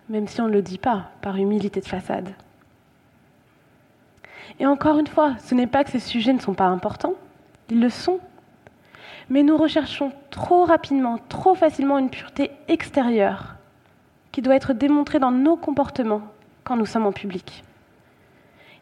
même 0.08 0.26
si 0.26 0.40
on 0.40 0.48
ne 0.48 0.52
le 0.52 0.62
dit 0.62 0.78
pas 0.78 1.10
par 1.20 1.36
humilité 1.36 1.80
de 1.80 1.86
façade. 1.86 2.30
Et 4.58 4.66
encore 4.66 4.98
une 4.98 5.06
fois, 5.06 5.36
ce 5.38 5.54
n'est 5.54 5.66
pas 5.66 5.84
que 5.84 5.90
ces 5.90 6.00
sujets 6.00 6.32
ne 6.32 6.40
sont 6.40 6.54
pas 6.54 6.66
importants, 6.66 7.14
ils 7.70 7.80
le 7.80 7.90
sont. 7.90 8.20
Mais 9.32 9.42
nous 9.42 9.56
recherchons 9.56 10.12
trop 10.28 10.66
rapidement, 10.66 11.16
trop 11.30 11.54
facilement 11.54 11.96
une 11.96 12.10
pureté 12.10 12.50
extérieure 12.68 13.54
qui 14.30 14.42
doit 14.42 14.54
être 14.54 14.74
démontrée 14.74 15.20
dans 15.20 15.30
nos 15.30 15.56
comportements 15.56 16.20
quand 16.64 16.76
nous 16.76 16.84
sommes 16.84 17.06
en 17.06 17.12
public. 17.12 17.64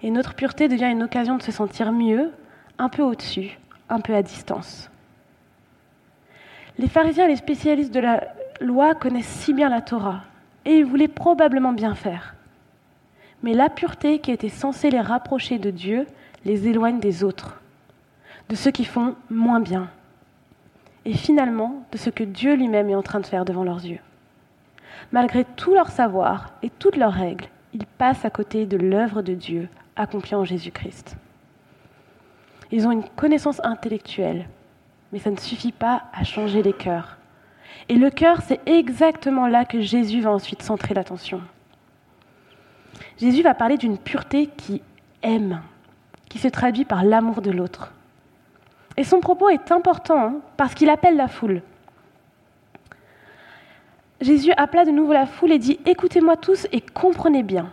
Et 0.03 0.11
notre 0.11 0.35
pureté 0.35 0.67
devient 0.67 0.91
une 0.91 1.05
occasion 1.05 1.37
de 1.37 1.43
se 1.45 1.53
sentir 1.53 1.93
mieux, 1.93 2.33
un 2.79 2.89
peu 2.89 3.03
au-dessus, 3.03 3.61
un 3.89 4.01
peu 4.01 4.13
à 4.13 4.25
distance. 4.25 4.91
Les 6.79 6.89
pharisiens 6.89 7.27
et 7.27 7.29
les 7.29 7.37
spécialistes 7.37 7.95
de 7.95 8.01
la 8.01 8.25
loi 8.61 8.97
connaissent 8.97 9.29
si 9.29 9.55
bien 9.55 9.69
la 9.69 9.83
Torah, 9.83 10.23
et 10.65 10.79
ils 10.79 10.85
voulaient 10.85 11.07
probablement 11.07 11.73
bien 11.73 11.95
faire. 11.95 12.35
Mais 13.45 13.55
la 13.55 13.71
pureté 13.71 14.19
qui 14.19 14.33
était 14.33 14.49
censée 14.49 14.91
les 14.91 15.01
rapprocher 15.01 15.61
de 15.61 15.71
Dieu 15.71 16.09
les 16.45 16.67
éloigne 16.67 16.99
des 16.99 17.23
autres, 17.23 17.61
de 18.49 18.57
ceux 18.57 18.73
qui 18.73 18.85
font 18.85 19.15
moins 19.31 19.61
bien, 19.61 19.89
et 21.05 21.15
finalement 21.15 21.83
de 21.93 21.99
ce 21.99 22.11
que 22.11 22.25
Dieu 22.25 22.55
lui-même 22.55 22.91
est 22.91 22.95
en 22.95 23.03
train 23.03 23.21
de 23.21 23.27
faire 23.27 23.45
devant 23.45 23.65
leurs 23.65 23.85
yeux. 23.85 24.01
Malgré 25.13 25.45
tout 25.45 25.75
leur 25.75 25.91
savoir 25.91 26.53
et 26.63 26.71
toutes 26.71 26.97
leurs 26.97 27.13
règles, 27.13 27.47
ils 27.73 27.87
passent 27.87 28.25
à 28.25 28.31
côté 28.31 28.67
de 28.67 28.77
l'œuvre 28.77 29.23
de 29.23 29.35
Dieu 29.35 29.69
accomplie 29.97 30.35
en 30.35 30.45
Jésus-Christ. 30.45 31.17
Ils 32.71 32.87
ont 32.87 32.93
une 32.93 33.09
connaissance 33.17 33.61
intellectuelle, 33.65 34.49
mais 35.13 35.19
ça 35.19 35.31
ne 35.31 35.37
suffit 35.37 35.73
pas 35.73 36.05
à 36.13 36.25
changer 36.25 36.63
les 36.63 36.73
cœurs. 36.73 37.17
Et 37.89 37.95
le 37.95 38.11
cœur, 38.11 38.43
c'est 38.43 38.61
exactement 38.67 39.47
là 39.47 39.65
que 39.65 39.81
Jésus 39.81 40.21
va 40.21 40.31
ensuite 40.31 40.63
centrer 40.63 40.95
l'attention. 40.95 41.41
Jésus 43.19 43.43
va 43.43 43.55
parler 43.55 43.77
d'une 43.77 43.99
pureté 43.99 44.47
qui 44.47 44.83
aime, 45.23 45.61
qui 46.29 46.39
se 46.39 46.49
traduit 46.49 46.85
par 46.85 47.05
l'amour 47.05 47.43
de 47.43 47.51
l'autre. 47.51 47.93
Et 48.97 49.05
son 49.05 49.21
propos 49.21 49.49
est 49.49 49.73
important 49.73 50.19
hein, 50.19 50.35
parce 50.57 50.75
qu'il 50.75 50.91
appelle 50.91 51.17
la 51.17 51.29
foule. 51.29 51.63
Jésus 54.21 54.53
appela 54.57 54.85
de 54.85 54.91
nouveau 54.91 55.13
la 55.13 55.27
foule 55.27 55.53
et 55.53 55.59
dit 55.59 55.81
Écoutez-moi 55.87 56.37
tous 56.37 56.67
et 56.73 56.81
comprenez 56.81 57.43
bien. 57.43 57.71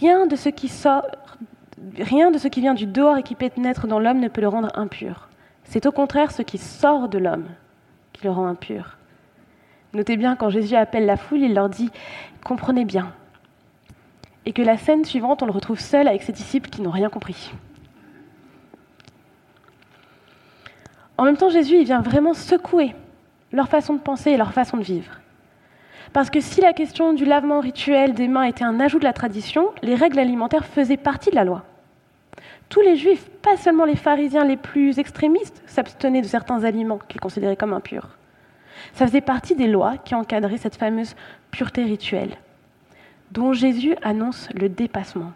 Rien 0.00 0.26
de 0.26 0.36
ce 0.36 0.48
qui 0.48 0.68
sort, 0.68 1.02
rien 1.98 2.30
de 2.30 2.38
ce 2.38 2.48
qui 2.48 2.60
vient 2.60 2.74
du 2.74 2.86
dehors 2.86 3.16
et 3.16 3.22
qui 3.22 3.34
pénètre 3.34 3.86
dans 3.86 3.98
l'homme 3.98 4.20
ne 4.20 4.28
peut 4.28 4.40
le 4.40 4.48
rendre 4.48 4.70
impur. 4.74 5.28
C'est 5.64 5.86
au 5.86 5.92
contraire 5.92 6.30
ce 6.30 6.42
qui 6.42 6.58
sort 6.58 7.08
de 7.08 7.18
l'homme 7.18 7.46
qui 8.12 8.24
le 8.24 8.30
rend 8.30 8.46
impur. 8.46 8.96
Notez 9.92 10.16
bien, 10.16 10.36
quand 10.36 10.50
Jésus 10.50 10.76
appelle 10.76 11.06
la 11.06 11.16
foule, 11.16 11.40
il 11.40 11.54
leur 11.54 11.68
dit 11.68 11.90
Comprenez 12.44 12.84
bien. 12.84 13.12
Et 14.44 14.52
que 14.52 14.62
la 14.62 14.76
scène 14.76 15.04
suivante, 15.04 15.42
on 15.42 15.46
le 15.46 15.52
retrouve 15.52 15.80
seul 15.80 16.06
avec 16.06 16.22
ses 16.22 16.32
disciples 16.32 16.70
qui 16.70 16.82
n'ont 16.82 16.90
rien 16.90 17.08
compris. 17.08 17.52
En 21.18 21.24
même 21.24 21.36
temps, 21.36 21.48
Jésus, 21.48 21.76
il 21.76 21.84
vient 21.84 22.02
vraiment 22.02 22.34
secouer 22.34 22.94
leur 23.52 23.68
façon 23.68 23.94
de 23.94 24.00
penser 24.00 24.32
et 24.32 24.36
leur 24.36 24.52
façon 24.52 24.76
de 24.76 24.82
vivre. 24.82 25.20
Parce 26.12 26.30
que 26.30 26.40
si 26.40 26.60
la 26.60 26.72
question 26.72 27.12
du 27.12 27.24
lavement 27.24 27.60
rituel 27.60 28.14
des 28.14 28.28
mains 28.28 28.44
était 28.44 28.64
un 28.64 28.80
ajout 28.80 28.98
de 28.98 29.04
la 29.04 29.12
tradition, 29.12 29.70
les 29.82 29.94
règles 29.94 30.18
alimentaires 30.18 30.64
faisaient 30.64 30.96
partie 30.96 31.30
de 31.30 31.34
la 31.34 31.44
loi. 31.44 31.64
Tous 32.68 32.80
les 32.80 32.96
juifs, 32.96 33.28
pas 33.42 33.56
seulement 33.56 33.84
les 33.84 33.96
pharisiens 33.96 34.44
les 34.44 34.56
plus 34.56 34.98
extrémistes, 34.98 35.62
s'abstenaient 35.66 36.22
de 36.22 36.26
certains 36.26 36.64
aliments 36.64 36.98
qu'ils 37.08 37.20
considéraient 37.20 37.56
comme 37.56 37.72
impurs. 37.72 38.16
Ça 38.92 39.06
faisait 39.06 39.20
partie 39.20 39.54
des 39.54 39.68
lois 39.68 39.96
qui 39.98 40.14
encadraient 40.14 40.58
cette 40.58 40.76
fameuse 40.76 41.14
pureté 41.50 41.84
rituelle, 41.84 42.36
dont 43.30 43.52
Jésus 43.52 43.94
annonce 44.02 44.48
le 44.54 44.68
dépassement. 44.68 45.32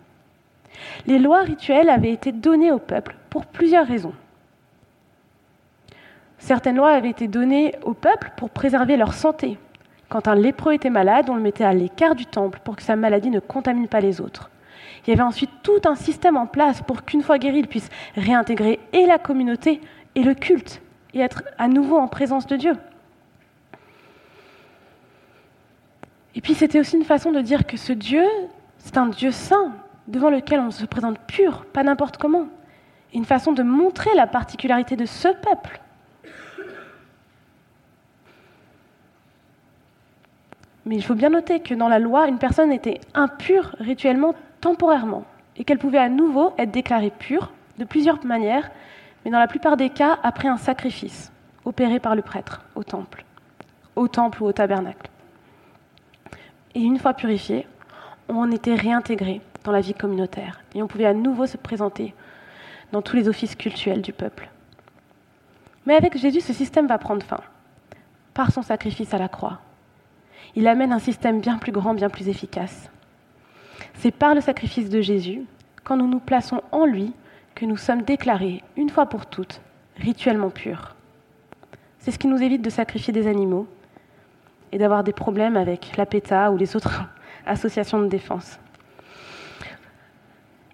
Les 1.07 1.19
lois 1.19 1.43
rituelles 1.43 1.89
avaient 1.89 2.13
été 2.13 2.33
données 2.33 2.73
au 2.73 2.79
peuple 2.79 3.17
pour 3.29 3.47
plusieurs 3.47 3.87
raisons. 3.87 4.15
Certaines 6.41 6.77
lois 6.77 6.93
avaient 6.93 7.11
été 7.11 7.29
données 7.29 7.75
au 7.83 7.93
peuple 7.93 8.33
pour 8.37 8.51
préserver 8.51 8.97
leur 8.97 9.13
santé. 9.13 9.59
Quand 10.09 10.27
un 10.27 10.35
lépreux 10.35 10.73
était 10.73 10.91
malade, 10.91 11.29
on 11.29 11.37
le 11.37 11.43
mettait 11.43 11.65
à 11.65 11.75
l'écart 11.75 12.15
du 12.15 12.27
temple 12.27 12.61
pour 12.65 12.77
que 12.77 12.83
sa 12.83 12.97
maladie 12.97 13.31
ne 13.31 13.41
contamine 13.41 13.87
pas 13.87 14.01
les 14.01 14.21
autres. 14.21 14.51
Il 15.07 15.11
y 15.11 15.13
avait 15.13 15.23
ensuite 15.23 15.51
tout 15.63 15.81
un 15.85 15.95
système 15.95 16.37
en 16.37 16.47
place 16.47 16.83
pour 16.83 17.05
qu'une 17.05 17.23
fois 17.23 17.39
guéri, 17.39 17.61
il 17.61 17.69
puisse 17.69 17.91
réintégrer 18.17 18.81
et 18.93 19.07
la 19.07 19.19
communauté 19.19 19.81
et 20.15 20.23
le 20.23 20.35
culte 20.35 20.81
et 21.13 21.21
être 21.21 21.45
à 21.59 21.69
nouveau 21.69 21.99
en 21.99 22.09
présence 22.09 22.47
de 22.47 22.57
Dieu. 22.57 22.73
Et 26.35 26.41
puis 26.41 26.55
c'était 26.55 26.81
aussi 26.81 26.97
une 26.97 27.05
façon 27.05 27.33
de 27.33 27.41
dire 27.41 27.67
que 27.67 27.77
ce 27.77 27.93
Dieu, 27.93 28.25
c'est 28.79 28.97
un 28.97 29.07
Dieu 29.07 29.31
saint 29.31 29.73
devant 30.09 30.31
lequel 30.31 30.61
on 30.61 30.71
se 30.71 30.87
présente 30.87 31.19
pur, 31.19 31.67
pas 31.67 31.83
n'importe 31.83 32.17
comment. 32.17 32.47
Une 33.13 33.25
façon 33.25 33.53
de 33.53 33.63
montrer 33.63 34.11
la 34.15 34.27
particularité 34.27 34.97
de 34.97 35.05
ce 35.05 35.29
peuple 35.29 35.81
Mais 40.91 40.97
il 40.97 41.05
faut 41.05 41.15
bien 41.15 41.31
noter 41.31 41.61
que 41.61 41.73
dans 41.73 41.87
la 41.87 42.01
loi, 42.01 42.27
une 42.27 42.39
personne 42.39 42.73
était 42.73 43.01
impure 43.15 43.77
rituellement 43.79 44.35
temporairement 44.61 45.23
et 45.57 45.63
qu'elle 45.63 45.79
pouvait 45.79 45.99
à 45.99 46.09
nouveau 46.09 46.53
être 46.59 46.73
déclarée 46.73 47.13
pure 47.17 47.53
de 47.79 47.85
plusieurs 47.85 48.27
manières, 48.27 48.73
mais 49.25 49.31
dans 49.31 49.39
la 49.39 49.47
plupart 49.47 49.77
des 49.77 49.91
cas 49.91 50.19
après 50.25 50.49
un 50.49 50.57
sacrifice 50.57 51.31
opéré 51.65 52.01
par 52.01 52.17
le 52.17 52.23
prêtre 52.23 52.65
au 52.75 52.83
temple, 52.83 53.25
au 53.95 54.09
temple 54.09 54.43
ou 54.43 54.47
au 54.47 54.53
tabernacle. 54.53 55.09
Et 56.75 56.81
une 56.81 56.99
fois 56.99 57.15
purifié, 57.15 57.69
on 58.29 58.51
était 58.51 58.75
réintégré 58.75 59.43
dans 59.63 59.71
la 59.71 59.81
vie 59.81 59.95
communautaire 59.95 60.61
et 60.75 60.83
on 60.83 60.89
pouvait 60.89 61.07
à 61.07 61.15
nouveau 61.15 61.47
se 61.47 61.57
présenter 61.57 62.17
dans 62.91 63.01
tous 63.01 63.15
les 63.15 63.29
offices 63.29 63.55
cultuels 63.55 64.03
du 64.03 64.13
peuple. 64.13 64.51
Mais 65.87 65.95
avec 65.95 66.19
Jésus, 66.19 66.41
ce 66.41 66.53
système 66.53 66.89
va 66.89 66.99
prendre 66.99 67.23
fin 67.23 67.43
par 68.35 68.51
son 68.51 68.63
sacrifice 68.63 69.15
à 69.15 69.19
la 69.19 69.29
croix 69.29 69.61
il 70.57 70.69
amène 70.69 70.93
un 70.93 70.99
système 70.99 71.41
bien 71.41 71.59
plus 71.59 71.73
grand, 71.73 71.95
bien 71.95 72.09
plus 72.09 72.29
efficace. 72.29 72.91
C'est 73.95 74.11
par 74.11 74.35
le 74.35 74.41
sacrifice 74.41 74.89
de 74.89 75.01
Jésus, 75.01 75.43
quand 75.85 75.97
nous 75.97 76.09
nous 76.09 76.21
plaçons 76.21 76.63
en 76.73 76.85
lui, 76.85 77.13
que 77.55 77.67
nous 77.67 77.77
sommes 77.77 78.03
déclarés, 78.03 78.63
une 78.77 78.91
fois 78.91 79.07
pour 79.07 79.27
toutes, 79.27 79.61
rituellement 79.97 80.51
purs. 80.51 80.95
C'est 81.99 82.11
ce 82.11 82.19
qui 82.19 82.29
nous 82.29 82.43
évite 82.43 82.63
de 82.63 82.71
sacrifier 82.71 83.13
des 83.13 83.27
animaux 83.27 83.67
et 84.73 84.79
d'avoir 84.79 85.05
des 85.05 85.13
problèmes 85.13 85.57
avec 85.57 85.97
la 85.97 86.07
PETA 86.07 86.51
ou 86.51 86.57
les 86.57 86.77
autres 86.77 87.03
associations 87.47 88.01
de 88.01 88.09
défense. 88.09 88.59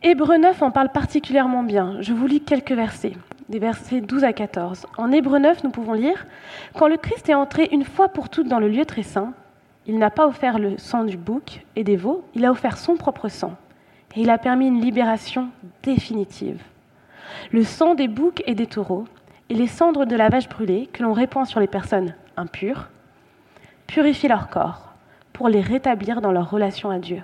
Hébreu 0.03 0.37
9 0.37 0.63
en 0.63 0.71
parle 0.71 0.91
particulièrement 0.91 1.65
bien. 1.65 1.97
Je 2.01 2.13
vous 2.13 2.27
lis 2.27 2.41
quelques 2.41 2.73
versets, 2.73 3.15
des 3.49 3.59
versets 3.59 4.01
12 4.01 4.23
à 4.23 4.33
14. 4.33 4.87
En 4.99 5.11
Hébreu 5.11 5.39
9, 5.41 5.65
nous 5.65 5.71
pouvons 5.71 5.95
lire 5.95 6.27
Quand 6.75 6.87
le 6.87 6.97
Christ 6.97 7.29
est 7.29 7.35
entré 7.35 7.69
une 7.73 7.85
fois 7.85 8.09
pour 8.09 8.29
toutes 8.29 8.47
dans 8.47 8.61
le 8.61 8.69
lieu 8.69 8.85
très 8.85 9.03
saint, 9.03 9.33
il 9.87 9.99
n'a 9.99 10.11
pas 10.11 10.27
offert 10.27 10.59
le 10.59 10.79
sang 10.79 11.05
du 11.05 11.17
bouc 11.17 11.65
et 11.77 11.85
des 11.85 11.97
veaux, 11.97 12.25
il 12.35 12.45
a 12.45 12.51
offert 12.51 12.77
son 12.77 12.97
propre 12.97 13.29
sang. 13.29 13.57
Et 14.15 14.23
il 14.23 14.31
a 14.31 14.39
permis 14.39 14.67
une 14.67 14.81
libération 14.81 15.51
définitive. 15.83 16.63
Le 17.53 17.63
sang 17.65 17.95
des 17.95 18.09
boucs 18.09 18.43
et 18.47 18.55
des 18.55 18.67
taureaux 18.67 19.07
et 19.49 19.55
les 19.55 19.67
cendres 19.67 20.07
de 20.07 20.17
la 20.17 20.29
vache 20.29 20.49
brûlée 20.49 20.89
que 20.93 21.03
l'on 21.03 21.13
répand 21.13 21.47
sur 21.47 21.61
les 21.61 21.67
personnes 21.67 22.15
impures 22.37 22.89
purifient 23.87 24.29
leur 24.29 24.49
corps 24.49 24.95
pour 25.33 25.49
les 25.49 25.61
rétablir 25.61 26.21
dans 26.21 26.33
leur 26.33 26.51
relation 26.51 26.91
à 26.91 26.99
Dieu. 26.99 27.23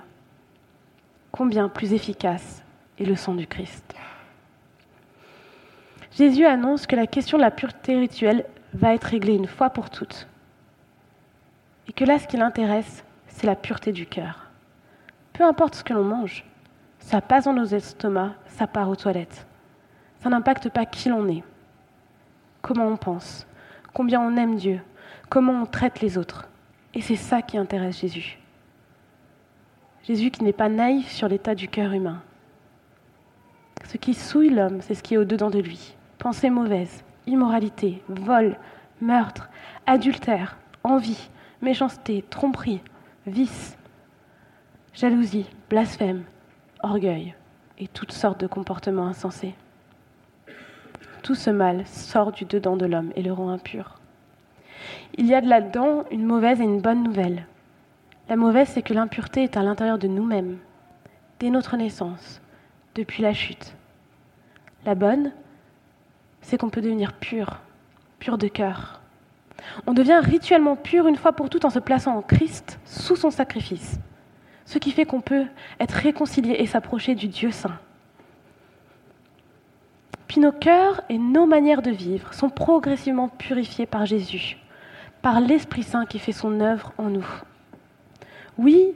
Combien 1.31 1.67
plus 1.67 1.93
efficace 1.93 2.63
est 2.99 3.05
le 3.05 3.15
sang 3.15 3.33
du 3.33 3.47
Christ 3.47 3.95
Jésus 6.15 6.45
annonce 6.45 6.85
que 6.85 6.95
la 6.95 7.07
question 7.07 7.37
de 7.37 7.43
la 7.43 7.49
pureté 7.49 7.97
rituelle 7.97 8.45
va 8.73 8.93
être 8.93 9.05
réglée 9.05 9.33
une 9.33 9.47
fois 9.47 9.71
pour 9.71 9.89
toutes 9.89 10.27
et 11.87 11.93
que 11.93 12.05
là, 12.05 12.19
ce 12.19 12.27
qui 12.27 12.37
l'intéresse, 12.37 13.03
c'est 13.27 13.47
la 13.47 13.55
pureté 13.55 13.91
du 13.91 14.05
cœur. 14.05 14.49
Peu 15.33 15.43
importe 15.43 15.75
ce 15.75 15.83
que 15.83 15.93
l'on 15.93 16.03
mange, 16.03 16.45
ça 16.99 17.21
passe 17.21 17.45
dans 17.45 17.53
nos 17.53 17.65
estomacs, 17.65 18.33
ça 18.47 18.67
part 18.67 18.89
aux 18.89 18.95
toilettes. 18.95 19.45
Ça 20.21 20.29
n'impacte 20.29 20.69
pas 20.69 20.85
qui 20.85 21.09
l'on 21.09 21.27
est, 21.27 21.43
comment 22.61 22.87
on 22.87 22.97
pense, 22.97 23.45
combien 23.93 24.21
on 24.21 24.37
aime 24.37 24.55
Dieu, 24.55 24.79
comment 25.29 25.61
on 25.61 25.65
traite 25.65 25.99
les 26.01 26.17
autres. 26.17 26.47
Et 26.93 27.01
c'est 27.01 27.17
ça 27.17 27.41
qui 27.41 27.57
intéresse 27.57 27.99
Jésus. 27.99 28.39
Jésus 30.03 30.31
qui 30.31 30.43
n'est 30.43 30.53
pas 30.53 30.69
naïf 30.69 31.09
sur 31.09 31.27
l'état 31.27 31.55
du 31.55 31.67
cœur 31.67 31.91
humain. 31.91 32.21
Ce 33.85 33.97
qui 33.97 34.13
souille 34.13 34.49
l'homme, 34.49 34.81
c'est 34.81 34.95
ce 34.95 35.03
qui 35.03 35.15
est 35.15 35.17
au-dedans 35.17 35.49
de 35.49 35.59
lui. 35.59 35.95
Pensée 36.19 36.49
mauvaise, 36.49 37.03
immoralité, 37.25 38.01
vol, 38.07 38.57
meurtre, 39.01 39.49
adultère, 39.85 40.57
envie, 40.83 41.29
méchanceté, 41.63 42.23
tromperie, 42.29 42.81
vice, 43.25 43.77
jalousie, 44.93 45.47
blasphème, 45.69 46.23
orgueil 46.83 47.33
et 47.79 47.87
toutes 47.87 48.11
sortes 48.11 48.41
de 48.41 48.47
comportements 48.47 49.07
insensés. 49.07 49.55
Tout 51.23 51.35
ce 51.35 51.49
mal 51.49 51.87
sort 51.87 52.33
du 52.33 52.45
dedans 52.45 52.75
de 52.75 52.85
l'homme 52.85 53.11
et 53.15 53.23
le 53.23 53.31
rend 53.31 53.49
impur. 53.49 53.99
Il 55.15 55.25
y 55.25 55.33
a 55.33 55.41
de 55.41 55.47
là-dedans 55.47 56.03
une 56.11 56.25
mauvaise 56.25 56.59
et 56.59 56.65
une 56.65 56.81
bonne 56.81 57.03
nouvelle. 57.03 57.47
La 58.29 58.35
mauvaise, 58.35 58.67
c'est 58.67 58.81
que 58.81 58.93
l'impureté 58.93 59.43
est 59.43 59.57
à 59.57 59.63
l'intérieur 59.63 59.97
de 59.97 60.07
nous-mêmes, 60.07 60.57
dès 61.39 61.49
notre 61.49 61.77
naissance, 61.77 62.41
depuis 62.95 63.23
la 63.23 63.33
chute. 63.33 63.75
La 64.85 64.95
bonne, 64.95 65.31
c'est 66.41 66.57
qu'on 66.57 66.69
peut 66.69 66.81
devenir 66.81 67.13
pur, 67.13 67.61
pur 68.19 68.37
de 68.37 68.47
cœur. 68.47 69.02
On 69.87 69.93
devient 69.93 70.19
rituellement 70.23 70.75
pur 70.75 71.07
une 71.07 71.15
fois 71.15 71.33
pour 71.33 71.49
toutes 71.49 71.65
en 71.65 71.69
se 71.69 71.79
plaçant 71.79 72.15
en 72.15 72.21
Christ 72.21 72.79
sous 72.85 73.15
son 73.15 73.31
sacrifice, 73.31 73.99
ce 74.65 74.77
qui 74.77 74.91
fait 74.91 75.05
qu'on 75.05 75.21
peut 75.21 75.45
être 75.79 75.93
réconcilié 75.93 76.55
et 76.59 76.65
s'approcher 76.65 77.15
du 77.15 77.27
Dieu 77.27 77.51
saint. 77.51 77.77
Puis 80.27 80.41
nos 80.41 80.51
cœurs 80.51 81.01
et 81.09 81.17
nos 81.17 81.45
manières 81.45 81.81
de 81.81 81.91
vivre 81.91 82.33
sont 82.33 82.49
progressivement 82.49 83.27
purifiés 83.27 83.85
par 83.85 84.05
Jésus, 84.05 84.57
par 85.21 85.39
l'Esprit 85.39 85.83
Saint 85.83 86.05
qui 86.05 86.17
fait 86.17 86.31
son 86.31 86.59
œuvre 86.59 86.91
en 86.97 87.09
nous. 87.09 87.27
Oui, 88.57 88.93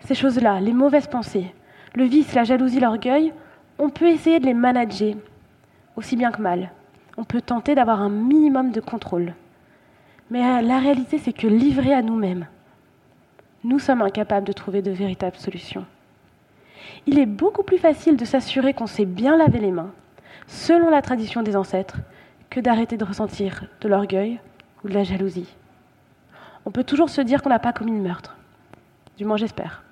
ces 0.00 0.14
choses-là, 0.14 0.60
les 0.60 0.72
mauvaises 0.72 1.06
pensées, 1.06 1.54
le 1.94 2.04
vice, 2.04 2.34
la 2.34 2.44
jalousie, 2.44 2.80
l'orgueil, 2.80 3.32
on 3.78 3.90
peut 3.90 4.08
essayer 4.08 4.40
de 4.40 4.46
les 4.46 4.54
manager, 4.54 5.14
aussi 5.96 6.16
bien 6.16 6.30
que 6.32 6.40
mal. 6.40 6.70
On 7.16 7.24
peut 7.24 7.42
tenter 7.42 7.74
d'avoir 7.74 8.00
un 8.00 8.08
minimum 8.08 8.70
de 8.70 8.80
contrôle. 8.80 9.34
Mais 10.30 10.44
euh, 10.44 10.60
la 10.60 10.78
réalité, 10.78 11.18
c'est 11.18 11.32
que 11.32 11.46
livrés 11.46 11.94
à 11.94 12.02
nous-mêmes, 12.02 12.46
nous 13.64 13.78
sommes 13.78 14.02
incapables 14.02 14.46
de 14.46 14.52
trouver 14.52 14.82
de 14.82 14.90
véritables 14.90 15.36
solutions. 15.36 15.84
Il 17.06 17.18
est 17.18 17.26
beaucoup 17.26 17.62
plus 17.62 17.78
facile 17.78 18.16
de 18.16 18.24
s'assurer 18.24 18.74
qu'on 18.74 18.86
s'est 18.86 19.06
bien 19.06 19.36
lavé 19.36 19.58
les 19.58 19.70
mains, 19.70 19.92
selon 20.46 20.90
la 20.90 21.02
tradition 21.02 21.42
des 21.42 21.56
ancêtres, 21.56 21.98
que 22.50 22.60
d'arrêter 22.60 22.96
de 22.96 23.04
ressentir 23.04 23.64
de 23.80 23.88
l'orgueil 23.88 24.40
ou 24.84 24.88
de 24.88 24.94
la 24.94 25.04
jalousie. 25.04 25.54
On 26.64 26.70
peut 26.70 26.84
toujours 26.84 27.10
se 27.10 27.20
dire 27.20 27.42
qu'on 27.42 27.48
n'a 27.50 27.58
pas 27.58 27.72
commis 27.72 27.92
de 27.92 28.02
meurtre, 28.02 28.36
du 29.16 29.24
moins 29.24 29.36
j'espère. 29.36 29.82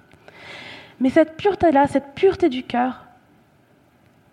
Mais 1.01 1.11
cette 1.11 1.37
pureté-là, 1.37 1.87
cette 1.87 2.15
pureté 2.15 2.49
du 2.49 2.63
cœur, 2.63 3.07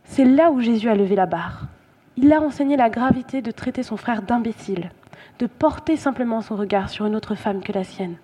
c'est 0.06 0.26
là 0.26 0.52
où 0.52 0.62
Jésus 0.62 0.90
a 0.90 0.96
levé 0.96 1.16
la 1.16 1.26
barre. 1.26 1.68
Il 2.16 2.32
a 2.32 2.42
enseigné 2.42 2.78
la 2.78 2.90
gravité 2.90 3.42
de 3.42 3.52
traiter 3.52 3.84
son 3.84 3.98
frère 3.98 4.22
d'imbécile, 4.22 4.92
de 5.40 5.48
porter 5.48 5.96
simplement 5.98 6.42
son 6.42 6.56
regard 6.56 6.90
sur 6.90 7.06
une 7.06 7.16
autre 7.16 7.36
femme 7.36 7.62
que 7.62 7.72
la 7.72 7.84
sienne. 7.84 8.18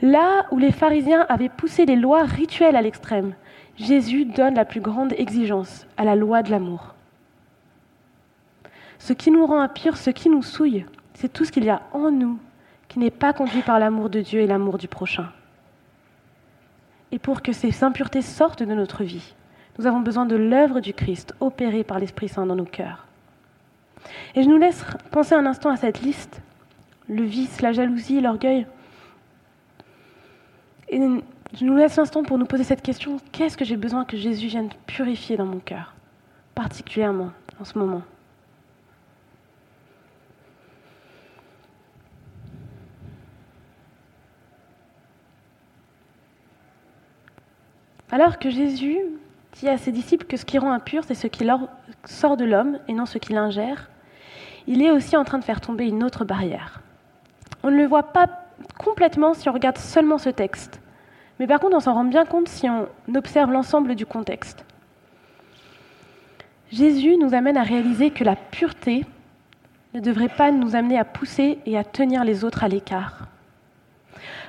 Là 0.00 0.46
où 0.50 0.58
les 0.58 0.72
pharisiens 0.72 1.26
avaient 1.28 1.48
poussé 1.48 1.84
les 1.84 1.96
lois 1.96 2.22
rituelles 2.22 2.76
à 2.76 2.82
l'extrême, 2.82 3.34
Jésus 3.76 4.24
donne 4.24 4.54
la 4.54 4.64
plus 4.64 4.80
grande 4.80 5.12
exigence 5.16 5.86
à 5.96 6.04
la 6.04 6.16
loi 6.16 6.42
de 6.42 6.50
l'amour. 6.50 6.94
Ce 8.98 9.12
qui 9.12 9.30
nous 9.30 9.46
rend 9.46 9.60
impurs, 9.60 9.96
ce 9.96 10.10
qui 10.10 10.28
nous 10.28 10.42
souille, 10.42 10.84
c'est 11.14 11.32
tout 11.32 11.44
ce 11.44 11.52
qu'il 11.52 11.64
y 11.64 11.70
a 11.70 11.82
en 11.92 12.10
nous 12.10 12.38
qui 12.88 12.98
n'est 12.98 13.10
pas 13.10 13.32
conduit 13.32 13.62
par 13.62 13.78
l'amour 13.78 14.08
de 14.08 14.20
Dieu 14.20 14.40
et 14.40 14.46
l'amour 14.46 14.78
du 14.78 14.88
prochain. 14.88 15.30
Et 17.10 17.18
pour 17.18 17.42
que 17.42 17.52
ces 17.52 17.84
impuretés 17.84 18.22
sortent 18.22 18.62
de 18.62 18.74
notre 18.74 19.02
vie, 19.02 19.34
nous 19.78 19.86
avons 19.86 20.00
besoin 20.00 20.26
de 20.26 20.36
l'œuvre 20.36 20.80
du 20.80 20.92
Christ 20.92 21.34
opérée 21.40 21.84
par 21.84 21.98
l'Esprit 21.98 22.28
Saint 22.28 22.46
dans 22.46 22.56
nos 22.56 22.64
cœurs. 22.64 23.07
Et 24.34 24.42
je 24.42 24.48
nous 24.48 24.58
laisse 24.58 24.84
penser 25.10 25.34
un 25.34 25.46
instant 25.46 25.70
à 25.70 25.76
cette 25.76 26.00
liste, 26.00 26.40
le 27.08 27.22
vice, 27.22 27.60
la 27.60 27.72
jalousie, 27.72 28.20
l'orgueil. 28.20 28.66
Et 30.88 31.00
je 31.54 31.64
nous 31.64 31.76
laisse 31.76 31.96
l'instant 31.96 32.22
pour 32.22 32.38
nous 32.38 32.46
poser 32.46 32.64
cette 32.64 32.82
question, 32.82 33.18
qu'est-ce 33.32 33.56
que 33.56 33.64
j'ai 33.64 33.76
besoin 33.76 34.04
que 34.04 34.16
Jésus 34.16 34.48
vienne 34.48 34.68
purifier 34.86 35.36
dans 35.36 35.46
mon 35.46 35.60
cœur, 35.60 35.94
particulièrement 36.54 37.30
en 37.60 37.64
ce 37.64 37.78
moment? 37.78 38.02
Alors 48.10 48.38
que 48.38 48.48
Jésus 48.48 48.98
dit 49.52 49.68
à 49.68 49.76
ses 49.76 49.92
disciples 49.92 50.26
que 50.26 50.38
ce 50.38 50.46
qui 50.46 50.58
rend 50.58 50.72
impur, 50.72 51.04
c'est 51.04 51.14
ce 51.14 51.26
qui 51.26 51.46
sort 52.04 52.36
de 52.38 52.44
l'homme 52.44 52.78
et 52.88 52.94
non 52.94 53.04
ce 53.04 53.18
qui 53.18 53.34
l'ingère, 53.34 53.90
il 54.68 54.82
est 54.82 54.90
aussi 54.90 55.16
en 55.16 55.24
train 55.24 55.38
de 55.38 55.44
faire 55.44 55.62
tomber 55.62 55.88
une 55.88 56.04
autre 56.04 56.26
barrière. 56.26 56.82
On 57.62 57.70
ne 57.70 57.76
le 57.78 57.86
voit 57.86 58.12
pas 58.12 58.28
complètement 58.76 59.32
si 59.32 59.48
on 59.48 59.52
regarde 59.52 59.78
seulement 59.78 60.18
ce 60.18 60.28
texte, 60.28 60.80
mais 61.40 61.46
par 61.46 61.58
contre 61.58 61.74
on 61.74 61.80
s'en 61.80 61.94
rend 61.94 62.04
bien 62.04 62.26
compte 62.26 62.48
si 62.48 62.68
on 62.68 62.86
observe 63.14 63.50
l'ensemble 63.50 63.94
du 63.94 64.04
contexte. 64.04 64.64
Jésus 66.70 67.16
nous 67.16 67.32
amène 67.32 67.56
à 67.56 67.62
réaliser 67.62 68.10
que 68.10 68.24
la 68.24 68.36
pureté 68.36 69.06
ne 69.94 70.00
devrait 70.00 70.28
pas 70.28 70.50
nous 70.50 70.76
amener 70.76 70.98
à 70.98 71.04
pousser 71.06 71.58
et 71.64 71.78
à 71.78 71.82
tenir 71.82 72.22
les 72.24 72.44
autres 72.44 72.62
à 72.62 72.68
l'écart. 72.68 73.26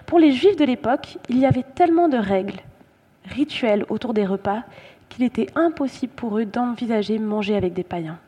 Pour 0.05 0.19
les 0.19 0.34
Juifs 0.34 0.58
de 0.58 0.65
l'époque, 0.65 1.17
il 1.29 1.38
y 1.38 1.45
avait 1.45 1.63
tellement 1.63 2.10
de 2.10 2.17
règles, 2.17 2.60
rituels 3.23 3.86
autour 3.88 4.13
des 4.13 4.25
repas 4.25 4.63
qu'il 5.08 5.23
était 5.23 5.47
impossible 5.55 6.12
pour 6.13 6.38
eux 6.38 6.45
d'envisager 6.45 7.19
manger 7.19 7.55
avec 7.55 7.73
des 7.73 7.84
païens. 7.84 8.19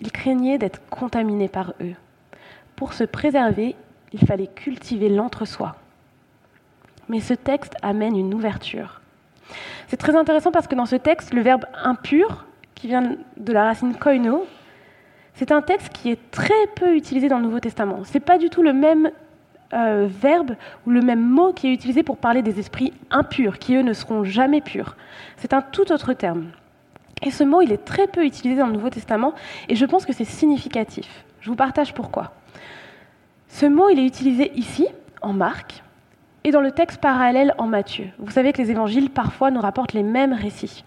Ils 0.00 0.12
craignaient 0.12 0.58
d'être 0.58 0.80
contaminés 0.88 1.48
par 1.48 1.74
eux. 1.80 1.94
Pour 2.74 2.92
se 2.92 3.04
préserver, 3.04 3.74
il 4.12 4.26
fallait 4.26 4.46
cultiver 4.46 5.08
l'entre-soi. 5.08 5.76
Mais 7.08 7.20
ce 7.20 7.34
texte 7.34 7.74
amène 7.82 8.16
une 8.16 8.34
ouverture. 8.34 9.00
C'est 9.88 9.96
très 9.96 10.16
intéressant 10.16 10.50
parce 10.50 10.66
que 10.66 10.74
dans 10.74 10.86
ce 10.86 10.96
texte, 10.96 11.32
le 11.32 11.42
verbe 11.42 11.64
impur, 11.82 12.44
qui 12.74 12.88
vient 12.88 13.16
de 13.36 13.52
la 13.52 13.64
racine 13.64 13.94
koino, 13.96 14.46
c'est 15.34 15.52
un 15.52 15.62
texte 15.62 15.90
qui 15.90 16.10
est 16.10 16.30
très 16.30 16.66
peu 16.74 16.96
utilisé 16.96 17.28
dans 17.28 17.38
le 17.38 17.44
Nouveau 17.44 17.60
Testament. 17.60 18.04
Ce 18.04 18.14
n'est 18.14 18.20
pas 18.20 18.38
du 18.38 18.50
tout 18.50 18.62
le 18.62 18.72
même 18.72 19.10
euh, 19.72 20.06
verbe 20.08 20.54
ou 20.86 20.90
le 20.90 21.00
même 21.00 21.20
mot 21.20 21.52
qui 21.52 21.68
est 21.68 21.72
utilisé 21.72 22.02
pour 22.02 22.16
parler 22.16 22.42
des 22.42 22.58
esprits 22.58 22.92
impurs, 23.10 23.58
qui 23.58 23.76
eux 23.76 23.82
ne 23.82 23.92
seront 23.92 24.24
jamais 24.24 24.60
purs. 24.60 24.96
C'est 25.36 25.52
un 25.52 25.62
tout 25.62 25.92
autre 25.92 26.12
terme. 26.12 26.50
Et 27.22 27.30
ce 27.30 27.44
mot, 27.44 27.62
il 27.62 27.72
est 27.72 27.84
très 27.84 28.06
peu 28.06 28.24
utilisé 28.24 28.60
dans 28.60 28.66
le 28.66 28.72
Nouveau 28.72 28.90
Testament, 28.90 29.32
et 29.68 29.74
je 29.74 29.86
pense 29.86 30.04
que 30.04 30.12
c'est 30.12 30.24
significatif. 30.24 31.24
Je 31.40 31.48
vous 31.48 31.56
partage 31.56 31.94
pourquoi. 31.94 32.32
Ce 33.48 33.64
mot, 33.64 33.88
il 33.88 33.98
est 33.98 34.06
utilisé 34.06 34.52
ici, 34.54 34.86
en 35.22 35.32
Marc, 35.32 35.82
et 36.44 36.50
dans 36.50 36.60
le 36.60 36.72
texte 36.72 37.00
parallèle 37.00 37.54
en 37.58 37.66
Matthieu. 37.66 38.08
Vous 38.18 38.30
savez 38.30 38.52
que 38.52 38.60
les 38.60 38.70
évangiles, 38.70 39.10
parfois, 39.10 39.50
nous 39.50 39.60
rapportent 39.60 39.94
les 39.94 40.02
mêmes 40.02 40.34
récits. 40.34 40.84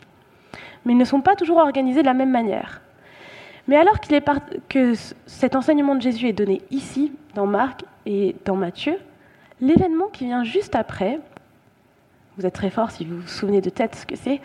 Mais 0.85 0.93
ils 0.93 0.97
ne 0.97 1.05
sont 1.05 1.21
pas 1.21 1.35
toujours 1.35 1.57
organisés 1.57 2.01
de 2.01 2.05
la 2.05 2.13
même 2.13 2.31
manière. 2.31 2.81
Mais 3.67 3.75
alors 3.75 3.99
que 3.99 4.93
cet 5.25 5.55
enseignement 5.55 5.95
de 5.95 6.01
Jésus 6.01 6.27
est 6.27 6.33
donné 6.33 6.61
ici, 6.69 7.11
dans 7.33 7.47
Marc, 7.47 7.83
et 8.05 8.35
dans 8.45 8.55
Matthieu, 8.55 8.97
l'événement 9.61 10.07
qui 10.13 10.25
vient 10.25 10.43
juste 10.43 10.75
après, 10.75 11.19
vous 12.39 12.45
êtes 12.45 12.55
très 12.55 12.69
fort 12.69 12.91
si 12.91 13.03
vous 13.03 13.17
vous 13.17 13.27
souvenez 13.27 13.59
de 13.59 13.69
tête 13.69 13.95
ce 13.95 14.05
que 14.05 14.15
c'est, 14.15 14.39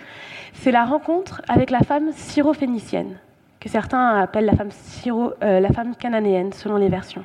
c'est 0.54 0.72
la 0.72 0.84
rencontre 0.84 1.42
avec 1.46 1.70
la 1.70 1.80
femme 1.80 2.10
syrophénicienne, 2.12 3.18
que 3.60 3.68
certains 3.68 4.18
appellent 4.18 4.46
la 4.46 4.56
femme, 4.56 4.72
syro, 4.72 5.32
euh, 5.44 5.60
la 5.60 5.72
femme 5.72 5.94
cananéenne 5.94 6.52
selon 6.52 6.76
les 6.76 6.88
versions. 6.88 7.22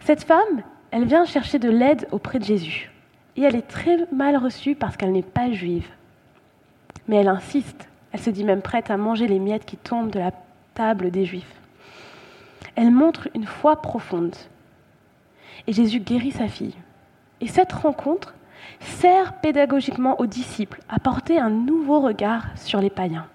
Cette 0.00 0.24
femme, 0.24 0.62
elle 0.90 1.06
vient 1.06 1.24
chercher 1.24 1.58
de 1.58 1.70
l'aide 1.70 2.06
auprès 2.12 2.38
de 2.38 2.44
Jésus. 2.44 2.90
Et 3.36 3.42
elle 3.42 3.56
est 3.56 3.66
très 3.66 4.06
mal 4.12 4.36
reçue 4.36 4.74
parce 4.74 4.98
qu'elle 4.98 5.12
n'est 5.12 5.22
pas 5.22 5.50
juive. 5.50 5.88
Mais 7.08 7.16
elle 7.16 7.28
insiste, 7.28 7.88
elle 8.12 8.20
se 8.20 8.28
dit 8.28 8.44
même 8.44 8.60
prête 8.60 8.90
à 8.90 8.98
manger 8.98 9.26
les 9.26 9.38
miettes 9.38 9.64
qui 9.64 9.78
tombent 9.78 10.10
de 10.10 10.18
la 10.18 10.32
table 10.74 11.10
des 11.10 11.24
juifs. 11.24 11.60
Elle 12.76 12.90
montre 12.90 13.28
une 13.34 13.46
foi 13.46 13.80
profonde 13.80 14.36
et 15.66 15.72
Jésus 15.72 16.00
guérit 16.00 16.32
sa 16.32 16.48
fille. 16.48 16.74
Et 17.40 17.46
cette 17.46 17.72
rencontre 17.72 18.34
sert 18.80 19.34
pédagogiquement 19.40 20.20
aux 20.20 20.26
disciples 20.26 20.80
à 20.88 20.98
porter 20.98 21.38
un 21.38 21.50
nouveau 21.50 22.00
regard 22.00 22.46
sur 22.56 22.80
les 22.80 22.90
païens. 22.90 23.26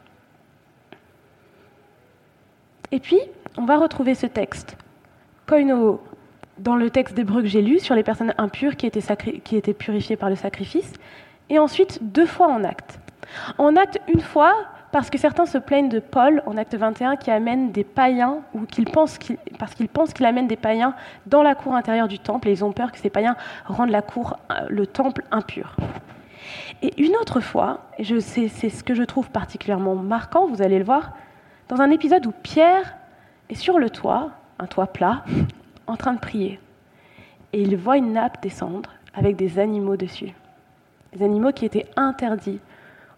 Et 2.91 2.99
puis, 2.99 3.19
on 3.57 3.65
va 3.65 3.77
retrouver 3.77 4.15
ce 4.15 4.25
texte, 4.25 4.77
koino, 5.47 6.01
dans 6.57 6.75
le 6.75 6.89
texte 6.89 7.15
d'Hébreu 7.15 7.41
que 7.41 7.47
j'ai 7.47 7.61
lu 7.61 7.79
sur 7.79 7.95
les 7.95 8.03
personnes 8.03 8.33
impures 8.37 8.75
qui 8.75 8.85
étaient, 8.85 9.01
qui 9.43 9.55
étaient 9.55 9.73
purifiées 9.73 10.15
par 10.15 10.29
le 10.29 10.35
sacrifice, 10.35 10.93
et 11.49 11.59
ensuite 11.59 11.99
deux 12.01 12.25
fois 12.25 12.47
en 12.47 12.63
acte. 12.63 12.99
En 13.57 13.75
acte, 13.75 13.99
une 14.13 14.21
fois, 14.21 14.53
parce 14.95 15.09
que 15.09 15.17
certains 15.17 15.45
se 15.45 15.57
plaignent 15.57 15.89
de 15.89 15.99
Paul 15.99 16.41
en 16.45 16.55
acte 16.55 16.73
21 16.73 17.17
qui 17.17 17.29
amène 17.29 17.73
des 17.73 17.83
païens, 17.83 18.37
ou 18.53 18.61
parce 19.59 19.75
qu'ils 19.75 19.89
pensent 19.89 20.13
qu'il 20.13 20.25
amène 20.25 20.47
des 20.47 20.55
païens 20.55 20.95
dans 21.25 21.43
la 21.43 21.53
cour 21.53 21.75
intérieure 21.75 22.07
du 22.07 22.17
temple, 22.17 22.47
et 22.47 22.53
ils 22.53 22.63
ont 22.63 22.71
peur 22.71 22.93
que 22.93 22.97
ces 22.97 23.09
païens 23.09 23.35
rendent 23.65 23.89
la 23.89 24.01
cour, 24.01 24.37
euh, 24.51 24.67
le 24.69 24.87
temple 24.87 25.25
impur. 25.31 25.75
Et 26.81 26.93
une 27.03 27.13
autre 27.17 27.41
fois, 27.41 27.81
et 27.97 28.05
c'est 28.21 28.47
ce 28.47 28.85
que 28.85 28.93
je 28.93 29.03
trouve 29.03 29.29
particulièrement 29.31 29.95
marquant, 29.95 30.47
vous 30.47 30.61
allez 30.61 30.79
le 30.79 30.85
voir, 30.85 31.11
dans 31.67 31.81
un 31.81 31.91
épisode 31.91 32.25
où 32.25 32.31
Pierre 32.31 32.95
est 33.49 33.55
sur 33.55 33.79
le 33.79 33.89
toit 33.89 34.29
un 34.59 34.65
toit 34.65 34.87
plat, 34.87 35.25
en 35.87 35.97
train 35.97 36.13
de 36.13 36.19
prier. 36.19 36.57
Et 37.51 37.61
il 37.61 37.75
voit 37.75 37.97
une 37.97 38.13
nappe 38.13 38.41
descendre 38.41 38.91
avec 39.13 39.35
des 39.35 39.59
animaux 39.59 39.97
dessus. 39.97 40.31
Des 41.11 41.25
animaux 41.25 41.51
qui 41.51 41.65
étaient 41.65 41.87
interdits 41.97 42.61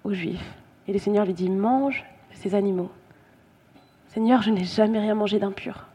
aux 0.04 0.14
Juifs. 0.14 0.58
Et 0.88 0.94
le 0.94 1.00
Seigneur 1.00 1.26
lui 1.26 1.34
dit, 1.34 1.50
mange 1.50 2.06
ces 2.32 2.56
animaux. 2.56 2.90
Seigneur, 4.08 4.42
je 4.42 4.52
n'ai 4.52 4.64
jamais 4.64 5.00
rien 5.00 5.16
mangé 5.16 5.40
d'impur. 5.40 5.86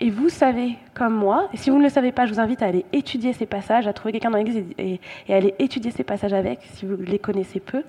Et 0.00 0.10
vous 0.10 0.28
savez, 0.28 0.76
comme 0.94 1.14
moi, 1.14 1.48
et 1.52 1.56
si 1.56 1.70
vous 1.70 1.78
ne 1.78 1.82
le 1.82 1.88
savez 1.88 2.12
pas, 2.12 2.26
je 2.26 2.32
vous 2.32 2.40
invite 2.40 2.62
à 2.62 2.66
aller 2.66 2.84
étudier 2.92 3.32
ces 3.32 3.46
passages, 3.46 3.86
à 3.86 3.92
trouver 3.92 4.12
quelqu'un 4.12 4.30
dans 4.30 4.38
l'église 4.38 4.64
et, 4.78 5.00
à 5.28 5.36
aller 5.36 5.54
étudier 5.58 5.90
ces 5.90 6.04
passages 6.04 6.32
avec, 6.32 6.60
si 6.72 6.86
vous 6.86 6.96
les 6.96 7.18
connaissez 7.18 7.60
peu, 7.60 7.84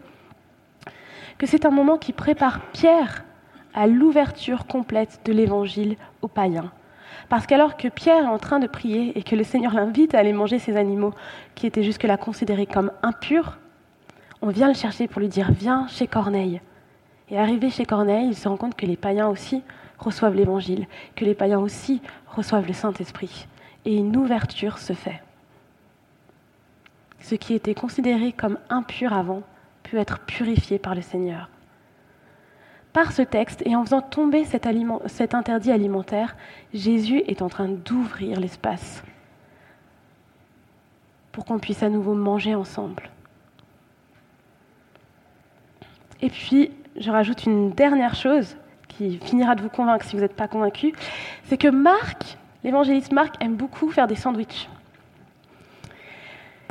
que 1.38 1.46
c'est 1.46 1.66
un 1.66 1.72
moment 1.72 1.98
qui 1.98 2.14
prépare 2.14 2.62
Pierre 2.72 3.24
à 3.74 3.88
l'ouverture 3.88 4.68
complète 4.68 5.20
de 5.26 5.34
l'évangile 5.34 5.98
aux 6.22 6.28
païens. 6.28 6.72
Parce 7.28 7.48
qu'alors 7.48 7.76
que 7.76 7.88
Pierre 7.88 8.24
est 8.24 8.28
en 8.28 8.38
train 8.38 8.60
de 8.60 8.68
prier 8.68 9.18
et 9.18 9.24
que 9.24 9.36
le 9.36 9.44
Seigneur 9.44 9.74
l'invite 9.74 10.14
à 10.14 10.20
aller 10.20 10.34
manger 10.34 10.60
ces 10.60 10.78
animaux 10.78 11.14
qui 11.56 11.66
étaient 11.66 11.84
jusque-là 11.84 12.18
considérés 12.18 12.68
comme 12.68 12.92
impurs, 13.02 13.58
on 14.42 14.50
vient 14.50 14.68
le 14.68 14.74
chercher 14.74 15.08
pour 15.08 15.22
lui 15.22 15.28
dire 15.28 15.52
Viens 15.52 15.88
chez 15.88 16.08
Corneille. 16.08 16.62
Et 17.30 17.40
arrivé 17.40 17.70
chez 17.70 17.86
Corneille, 17.86 18.28
il 18.28 18.36
se 18.36 18.48
rend 18.48 18.58
compte 18.58 18.76
que 18.76 18.86
les 18.86 18.98
païens 18.98 19.28
aussi 19.28 19.64
reçoivent 19.98 20.36
l'Évangile, 20.36 20.88
que 21.16 21.26
les 21.26 21.34
païens 21.34 21.60
aussi 21.60 22.02
reçoivent 22.28 22.68
le 22.68 22.74
Saint-Esprit. 22.74 23.48
Et 23.86 23.96
une 23.96 24.16
ouverture 24.16 24.78
se 24.78 24.94
fait. 24.94 25.22
Ce 27.20 27.36
qui 27.36 27.54
était 27.54 27.74
considéré 27.74 28.32
comme 28.32 28.60
impur 28.70 29.14
avant 29.14 29.42
peut 29.84 29.98
être 29.98 30.20
purifié 30.20 30.78
par 30.78 30.94
le 30.94 31.02
Seigneur. 31.02 31.50
Par 32.94 33.12
ce 33.12 33.24
texte, 33.24 33.62
et 33.66 33.76
en 33.76 33.84
faisant 33.84 34.02
tomber 34.02 34.46
cet, 34.46 34.68
cet 35.08 35.34
interdit 35.34 35.72
alimentaire, 35.72 36.36
Jésus 36.74 37.24
est 37.28 37.42
en 37.42 37.50
train 37.50 37.68
d'ouvrir 37.68 38.40
l'espace 38.40 39.04
pour 41.32 41.44
qu'on 41.44 41.60
puisse 41.60 41.84
à 41.84 41.90
nouveau 41.90 42.14
manger 42.14 42.56
ensemble. 42.56 43.10
Et 46.22 46.30
puis, 46.30 46.72
je 46.98 47.12
rajoute 47.12 47.46
une 47.46 47.72
dernière 47.72 48.16
chose 48.16 48.56
qui 48.88 49.18
finira 49.20 49.56
de 49.56 49.62
vous 49.62 49.70
convaincre 49.70 50.06
si 50.06 50.16
vous 50.16 50.22
n'êtes 50.22 50.36
pas 50.36 50.48
convaincu, 50.48 50.94
c'est 51.46 51.58
que 51.58 51.68
Marc, 51.68 52.38
l'évangéliste 52.64 53.12
Marc, 53.12 53.36
aime 53.42 53.56
beaucoup 53.56 53.90
faire 53.92 54.08
des 54.08 54.16
sandwichs. 54.16 54.70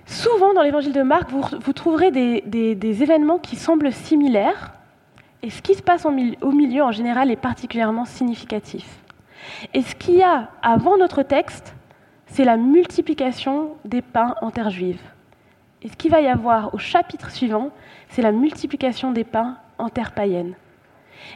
Souvent 0.06 0.52
dans 0.54 0.62
l'évangile 0.62 0.92
de 0.92 1.02
Marc, 1.02 1.30
vous, 1.30 1.72
trouverez 1.72 2.10
des, 2.10 3.02
événements 3.02 3.38
qui 3.38 3.56
semblent 3.56 3.92
similaires, 3.92 4.72
et 5.42 5.50
ce 5.50 5.60
qui 5.60 5.74
se 5.74 5.82
passe 5.82 6.06
au 6.06 6.52
milieu 6.52 6.82
en 6.82 6.92
général 6.92 7.30
est 7.30 7.36
particulièrement 7.36 8.06
significatif. 8.06 8.86
Et 9.74 9.82
ce 9.82 9.94
qu'il 9.94 10.16
y 10.16 10.22
a 10.22 10.48
avant 10.62 10.96
notre 10.96 11.22
texte, 11.22 11.74
c'est 12.26 12.44
la 12.44 12.56
multiplication 12.56 13.76
des 13.84 14.02
pains 14.02 14.34
en 14.40 14.50
terre 14.50 14.70
juive. 14.70 15.00
Et 15.82 15.88
ce 15.88 15.96
qu'il 15.96 16.10
va 16.10 16.20
y 16.20 16.28
avoir 16.28 16.74
au 16.74 16.78
chapitre 16.78 17.30
suivant, 17.30 17.70
c'est 18.14 18.22
la 18.22 18.30
multiplication 18.30 19.10
des 19.10 19.24
pains 19.24 19.56
en 19.76 19.88
terre 19.88 20.12
païenne. 20.12 20.54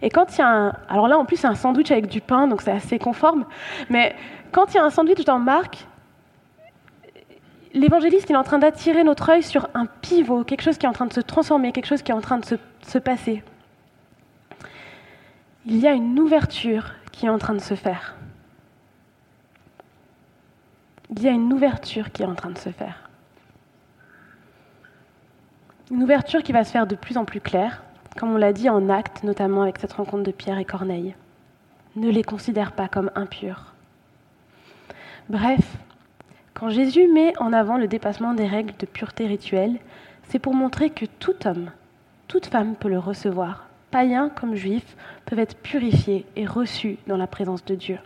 Et 0.01 0.11
quand 0.11 0.37
il 0.37 0.39
y 0.39 0.43
a 0.43 0.49
un... 0.49 0.73
Alors 0.89 1.09
là, 1.09 1.19
en 1.19 1.25
plus, 1.25 1.37
c'est 1.37 1.49
un 1.49 1.57
sandwich 1.57 1.91
avec 1.91 2.07
du 2.07 2.21
pain, 2.21 2.47
donc 2.47 2.63
c'est 2.63 2.71
assez 2.71 3.01
conforme. 3.01 3.47
Mais 3.91 4.15
quand 4.53 4.73
il 4.73 4.77
y 4.77 4.79
a 4.79 4.85
un 4.85 4.91
sandwich 4.91 5.25
dans 5.25 5.41
Marc, 5.41 5.89
l'évangéliste, 7.75 8.31
il 8.31 8.35
est 8.35 8.37
en 8.37 8.45
train 8.45 8.61
d'attirer 8.61 9.03
notre 9.03 9.29
œil 9.29 9.43
sur 9.43 9.69
un 9.75 9.87
pivot, 9.87 10.45
quelque 10.45 10.63
chose 10.63 10.79
qui 10.79 10.87
est 10.87 10.89
en 10.89 10.93
train 10.93 11.07
de 11.07 11.13
se 11.13 11.21
transformer, 11.21 11.73
quelque 11.73 11.87
chose 11.87 12.03
qui 12.03 12.13
est 12.13 12.15
en 12.15 12.21
train 12.21 12.39
de 12.39 12.45
se, 12.45 12.55
se 12.83 12.99
passer. 12.99 13.43
Il 15.67 15.79
y 15.79 15.89
a 15.89 15.95
une 15.95 16.21
ouverture 16.21 16.93
qui 17.11 17.27
est 17.27 17.31
en 17.31 17.39
train 17.39 17.55
de 17.55 17.61
se 17.61 17.75
faire. 17.75 18.15
Il 21.11 21.21
y 21.23 21.27
a 21.27 21.33
une 21.33 21.53
ouverture 21.53 22.13
qui 22.13 22.23
est 22.23 22.27
en 22.27 22.37
train 22.37 22.51
de 22.51 22.59
se 22.59 22.71
faire. 22.71 23.08
Une 25.91 26.03
ouverture 26.03 26.43
qui 26.43 26.53
va 26.53 26.65
se 26.65 26.71
faire 26.71 26.87
de 26.87 26.95
plus 26.95 27.17
en 27.17 27.25
plus 27.25 27.41
claire, 27.41 27.83
comme 28.19 28.33
on 28.33 28.37
l'a 28.37 28.53
dit 28.53 28.69
en 28.69 28.91
acte, 28.91 29.23
notamment 29.23 29.63
avec 29.63 29.79
cette 29.79 29.95
rencontre 29.95 30.23
de 30.23 30.33
Pierre 30.33 30.59
et 30.59 30.67
Corneille. 30.67 31.15
Ne 31.97 32.11
les 32.11 32.23
considère 32.23 32.73
pas 32.73 32.89
comme 32.89 33.11
impurs. 33.15 33.73
Bref, 35.31 35.79
quand 36.53 36.69
Jésus 36.69 37.09
met 37.09 37.33
en 37.39 37.55
avant 37.55 37.79
le 37.79 37.89
dépassement 37.89 38.35
des 38.35 38.47
règles 38.47 38.75
de 38.79 38.85
pureté 38.85 39.27
rituelle, 39.27 39.79
c'est 40.25 40.39
pour 40.39 40.53
montrer 40.53 40.91
que 40.91 41.07
tout 41.07 41.47
homme, 41.47 41.71
toute 42.27 42.47
femme 42.47 42.75
peut 42.75 42.91
le 42.91 42.99
recevoir. 42.99 43.67
Païens 43.91 44.29
comme 44.29 44.57
juifs 44.57 44.95
peuvent 45.25 45.39
être 45.39 45.57
purifiés 45.57 46.27
et 46.37 46.45
reçus 46.45 46.99
dans 47.07 47.17
la 47.17 47.27
présence 47.27 47.65
de 47.65 47.75
Dieu. 47.75 47.99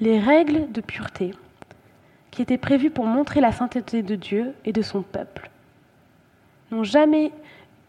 Les 0.00 0.18
règles 0.18 0.72
de 0.72 0.80
pureté, 0.80 1.34
qui 2.30 2.40
étaient 2.40 2.56
prévues 2.56 2.90
pour 2.90 3.04
montrer 3.04 3.42
la 3.42 3.52
sainteté 3.52 4.02
de 4.02 4.14
Dieu 4.14 4.54
et 4.64 4.72
de 4.72 4.80
son 4.80 5.02
peuple, 5.02 5.50
n'ont 6.70 6.84
jamais 6.84 7.32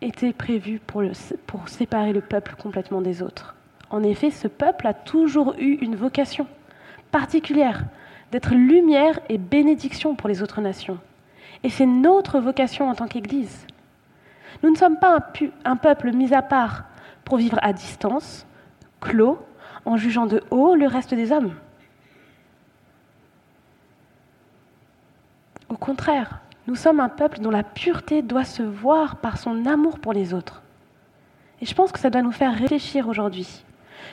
était 0.02 0.34
prévu 0.34 0.80
pour, 0.80 1.04
séparer 1.68 2.14
le 2.14 2.22
peuple 2.22 2.56
complètement 2.58 3.02
des 3.02 3.22
autres. 3.22 3.56
En 3.90 4.04
effet, 4.04 4.32
ce 4.32 4.48
peuple 4.48 4.88
a 4.88 4.94
toujours 4.94 5.56
eu 5.58 5.76
une 5.82 5.96
vocation 5.96 6.48
particulière 7.12 7.84
d'être 8.32 8.54
lumière 8.54 9.20
et 9.30 9.38
bénédiction 9.38 10.16
pour 10.16 10.30
les 10.30 10.44
autres 10.44 10.62
nations. 10.62 11.00
Et 11.64 11.70
c'est 11.70 11.86
notre 11.86 12.40
vocation 12.40 12.90
en 12.90 12.96
tant 12.96 13.08
qu'Église. 13.08 13.66
Nous 14.62 14.70
ne 14.70 14.76
sommes 14.76 15.00
pas 15.00 15.20
un, 15.66 15.76
peuple 15.76 16.12
mis 16.12 16.34
à 16.34 16.42
part 16.42 16.84
pour 17.24 17.38
vivre 17.38 17.60
à 17.62 17.74
distance, 17.74 18.46
clos, 19.00 19.40
en 19.86 19.98
jugeant 19.98 20.26
de 20.26 20.44
haut 20.52 20.76
le 20.76 20.88
reste 20.88 21.14
des 21.14 21.32
hommes. 21.32 21.54
Au 25.70 25.76
contraire, 25.76 26.42
nous 26.68 26.76
sommes 26.76 27.00
un 27.00 27.10
peuple 27.10 27.40
dont 27.40 27.50
la 27.50 27.64
pureté 27.64 28.22
doit 28.22 28.44
se 28.44 28.62
voir 28.62 29.16
par 29.18 29.38
son 29.38 29.66
amour 29.66 30.00
pour 30.00 30.12
les 30.12 30.34
autres. 30.34 30.62
Et 31.62 31.66
je 31.66 31.74
pense 31.74 31.94
que 31.94 32.00
ça 32.00 32.10
doit 32.10 32.22
nous 32.22 32.34
faire 32.34 32.54
réfléchir 32.54 33.08
aujourd'hui. 33.08 33.64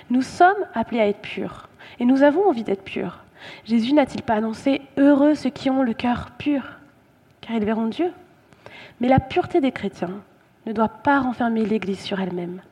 Nous 0.09 0.23
sommes 0.23 0.65
appelés 0.73 1.01
à 1.01 1.09
être 1.09 1.21
purs, 1.21 1.69
et 1.99 2.05
nous 2.05 2.23
avons 2.23 2.49
envie 2.49 2.63
d'être 2.63 2.85
purs. 2.85 3.25
Jésus 3.65 3.93
n'a-t-il 3.93 4.23
pas 4.23 4.35
annoncé 4.35 4.81
Heureux 4.97 5.35
ceux 5.35 5.51
qui 5.51 5.69
ont 5.69 5.83
le 5.83 5.95
cœur 5.95 6.31
pur, 6.39 6.63
car 7.41 7.57
ils 7.57 7.65
verront 7.65 7.89
Dieu 7.89 8.13
Mais 9.01 9.09
la 9.09 9.21
pureté 9.21 9.61
des 9.61 9.73
chrétiens 9.73 10.23
ne 10.65 10.73
doit 10.73 10.89
pas 10.89 11.21
renfermer 11.21 11.67
l'Église 11.67 12.01
sur 12.01 12.21
elle-même, 12.21 12.63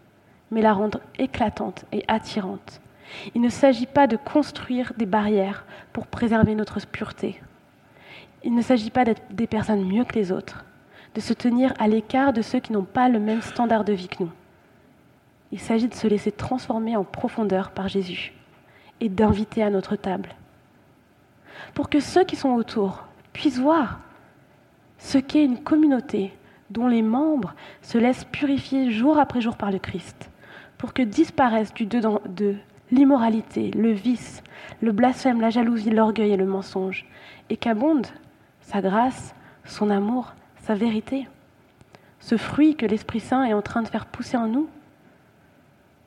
mais 0.52 0.62
la 0.62 0.72
rendre 0.72 1.00
éclatante 1.18 1.84
et 1.90 2.04
attirante. 2.06 2.80
Il 3.34 3.42
ne 3.42 3.48
s'agit 3.48 3.86
pas 3.86 4.06
de 4.06 4.16
construire 4.16 4.92
des 4.96 5.06
barrières 5.06 5.66
pour 5.92 6.06
préserver 6.06 6.54
notre 6.54 6.80
pureté, 6.86 7.42
il 8.44 8.54
ne 8.54 8.62
s'agit 8.62 8.90
pas 8.90 9.04
d'être 9.04 9.22
des 9.30 9.46
personnes 9.46 9.86
mieux 9.86 10.04
que 10.04 10.14
les 10.14 10.32
autres, 10.32 10.64
de 11.14 11.20
se 11.20 11.32
tenir 11.32 11.72
à 11.78 11.88
l'écart 11.88 12.32
de 12.32 12.42
ceux 12.42 12.60
qui 12.60 12.72
n'ont 12.72 12.84
pas 12.84 13.08
le 13.08 13.20
même 13.20 13.42
standard 13.42 13.84
de 13.84 13.92
vie 13.92 14.08
que 14.08 14.22
nous. 14.22 14.32
Il 15.52 15.60
s'agit 15.60 15.88
de 15.88 15.94
se 15.94 16.06
laisser 16.06 16.32
transformer 16.32 16.96
en 16.96 17.04
profondeur 17.04 17.70
par 17.70 17.88
Jésus 17.88 18.32
et 19.00 19.08
d'inviter 19.08 19.62
à 19.62 19.70
notre 19.70 19.96
table. 19.96 20.30
Pour 21.74 21.90
que 21.90 22.00
ceux 22.00 22.24
qui 22.24 22.36
sont 22.36 22.54
autour 22.54 23.04
puissent 23.32 23.58
voir 23.58 24.00
ce 24.98 25.18
qu'est 25.18 25.44
une 25.44 25.62
communauté 25.62 26.32
dont 26.70 26.88
les 26.88 27.02
membres 27.02 27.54
se 27.82 27.98
laissent 27.98 28.24
purifier 28.24 28.90
jour 28.90 29.18
après 29.18 29.40
jour 29.40 29.56
par 29.56 29.70
le 29.70 29.78
Christ, 29.78 30.30
pour 30.78 30.94
que 30.94 31.02
disparaissent 31.02 31.74
du 31.74 31.86
dedans 31.86 32.20
de 32.26 32.54
l'immoralité, 32.90 33.70
le 33.72 33.92
vice, 33.92 34.42
le 34.80 34.92
blasphème, 34.92 35.40
la 35.40 35.50
jalousie, 35.50 35.90
l'orgueil 35.90 36.32
et 36.32 36.36
le 36.36 36.46
mensonge, 36.46 37.06
et 37.50 37.56
qu'abonde 37.56 38.06
sa 38.72 38.80
grâce, 38.80 39.34
son 39.64 39.90
amour, 39.90 40.32
sa 40.62 40.74
vérité. 40.74 41.28
Ce 42.20 42.36
fruit 42.36 42.74
que 42.74 42.86
l'Esprit 42.86 43.20
Saint 43.20 43.44
est 43.44 43.52
en 43.52 43.62
train 43.62 43.82
de 43.82 43.88
faire 43.88 44.06
pousser 44.06 44.36
en 44.36 44.46
nous. 44.46 44.68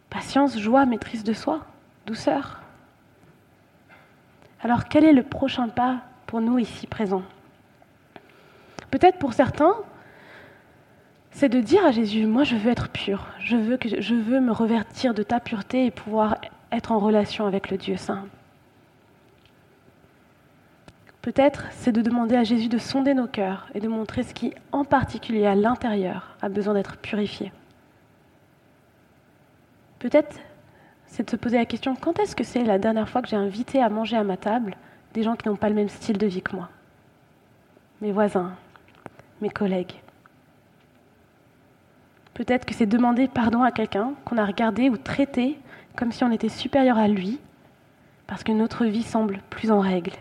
Patience, 0.10 0.58
joie, 0.58 0.86
maîtrise 0.86 1.24
de 1.24 1.34
soi, 1.34 1.62
douceur. 2.06 2.62
Alors 4.62 4.86
quel 4.86 5.04
est 5.04 5.14
le 5.14 5.24
prochain 5.24 5.68
pas 5.68 6.02
pour 6.26 6.42
nous 6.42 6.58
ici 6.58 6.88
présents? 6.88 7.24
Peut-être 8.90 9.20
pour 9.20 9.34
certains, 9.34 9.76
c'est 11.32 11.50
de 11.50 11.60
dire 11.60 11.86
à 11.86 11.92
Jésus, 11.92 12.26
moi 12.26 12.46
je 12.46 12.56
veux 12.56 12.72
être 12.72 12.90
pur, 12.90 13.28
je 13.40 13.58
veux, 13.58 13.78
que, 13.78 14.02
je 14.02 14.16
veux 14.16 14.40
me 14.40 14.52
revertir 14.52 15.14
de 15.14 15.22
ta 15.22 15.40
pureté 15.40 15.86
et 15.86 15.92
pouvoir 15.92 16.38
être 16.72 16.92
en 16.92 17.00
relation 17.00 17.46
avec 17.46 17.70
le 17.70 17.78
Dieu 17.78 17.98
Saint. 17.98 18.26
Peut-être 21.26 21.66
c'est 21.72 21.92
de 21.92 22.04
demander 22.04 22.36
à 22.36 22.44
Jésus 22.44 22.70
de 22.70 22.78
sonder 22.78 23.16
nos 23.16 23.26
cœurs 23.26 23.66
et 23.74 23.80
de 23.80 23.88
montrer 23.88 24.22
ce 24.22 24.32
qui, 24.32 24.54
en 24.72 24.86
particulier 24.86 25.48
à 25.48 25.56
l'intérieur, 25.56 26.38
a 26.40 26.50
besoin 26.50 26.76
d'être 26.76 26.98
purifié. 26.98 27.52
Peut-être 29.98 30.40
c'est 31.08 31.24
de 31.24 31.30
se 31.32 31.36
poser 31.36 31.58
la 31.58 31.66
question 31.66 31.96
quand 31.96 32.20
est-ce 32.20 32.36
que 32.36 32.44
c'est 32.44 32.64
la 32.64 32.78
dernière 32.78 33.10
fois 33.10 33.24
que 33.24 33.28
j'ai 33.28 33.38
invité 33.38 33.82
à 33.82 33.90
manger 33.90 34.18
à 34.18 34.24
ma 34.24 34.38
table 34.38 34.78
des 35.16 35.24
gens 35.24 35.36
qui 35.36 35.48
n'ont 35.48 35.56
pas 35.56 35.70
le 35.70 35.74
même 35.74 35.90
style 35.90 36.20
de 36.20 36.28
vie 36.28 36.44
que 36.44 36.56
moi? 36.56 36.70
Mes 38.02 38.12
voisins, 38.12 38.54
mes 39.42 39.50
collègues. 39.50 39.96
Peut-être 42.36 42.66
que 42.66 42.76
c'est 42.76 42.86
demander 42.86 43.28
pardon 43.28 43.64
à 43.64 43.72
quelqu'un 43.72 44.14
qu'on 44.26 44.38
a 44.38 44.46
regardé 44.46 44.92
ou 44.92 44.98
traité 44.98 45.58
comme 45.96 46.12
si 46.12 46.24
on 46.24 46.32
était 46.32 46.50
supérieur 46.50 47.00
à 47.00 47.08
lui 47.08 47.40
parce 48.28 48.44
que 48.44 48.52
notre 48.52 48.86
vie 48.86 49.02
semble 49.02 49.40
plus 49.50 49.72
en 49.72 49.80
règle. 49.80 50.12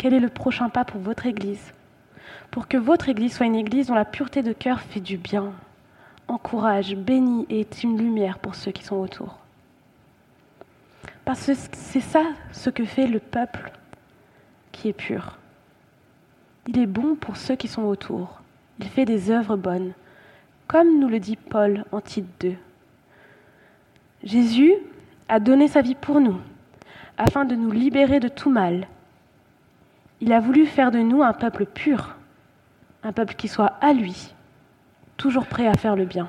Quel 0.00 0.14
est 0.14 0.20
le 0.20 0.30
prochain 0.30 0.70
pas 0.70 0.86
pour 0.86 0.98
votre 0.98 1.26
Église? 1.26 1.74
Pour 2.50 2.68
que 2.68 2.78
votre 2.78 3.10
Église 3.10 3.34
soit 3.34 3.44
une 3.44 3.54
Église 3.54 3.88
dont 3.88 3.94
la 3.94 4.06
pureté 4.06 4.42
de 4.42 4.54
cœur 4.54 4.80
fait 4.80 5.00
du 5.00 5.18
bien, 5.18 5.52
encourage, 6.26 6.96
bénit 6.96 7.44
et 7.50 7.60
est 7.60 7.82
une 7.82 7.98
lumière 7.98 8.38
pour 8.38 8.54
ceux 8.54 8.70
qui 8.70 8.82
sont 8.82 8.96
autour. 8.96 9.36
Parce 11.26 11.44
que 11.44 11.52
c'est 11.54 12.00
ça 12.00 12.22
ce 12.50 12.70
que 12.70 12.86
fait 12.86 13.06
le 13.06 13.18
peuple 13.18 13.72
qui 14.72 14.88
est 14.88 14.94
pur. 14.94 15.36
Il 16.66 16.78
est 16.78 16.86
bon 16.86 17.14
pour 17.14 17.36
ceux 17.36 17.56
qui 17.56 17.68
sont 17.68 17.82
autour. 17.82 18.40
Il 18.78 18.86
fait 18.86 19.04
des 19.04 19.30
œuvres 19.30 19.58
bonnes, 19.58 19.92
comme 20.66 20.98
nous 20.98 21.08
le 21.08 21.20
dit 21.20 21.36
Paul 21.36 21.84
en 21.92 22.00
Tite 22.00 22.40
2. 22.40 22.54
Jésus 24.24 24.72
a 25.28 25.40
donné 25.40 25.68
sa 25.68 25.82
vie 25.82 25.94
pour 25.94 26.22
nous, 26.22 26.40
afin 27.18 27.44
de 27.44 27.54
nous 27.54 27.70
libérer 27.70 28.18
de 28.18 28.28
tout 28.28 28.50
mal. 28.50 28.88
Il 30.20 30.32
a 30.32 30.40
voulu 30.40 30.66
faire 30.66 30.90
de 30.90 30.98
nous 30.98 31.22
un 31.22 31.32
peuple 31.32 31.64
pur, 31.66 32.16
un 33.02 33.12
peuple 33.12 33.34
qui 33.34 33.48
soit 33.48 33.72
à 33.80 33.92
lui, 33.92 34.34
toujours 35.16 35.46
prêt 35.46 35.66
à 35.66 35.74
faire 35.74 35.96
le 35.96 36.04
bien. 36.04 36.28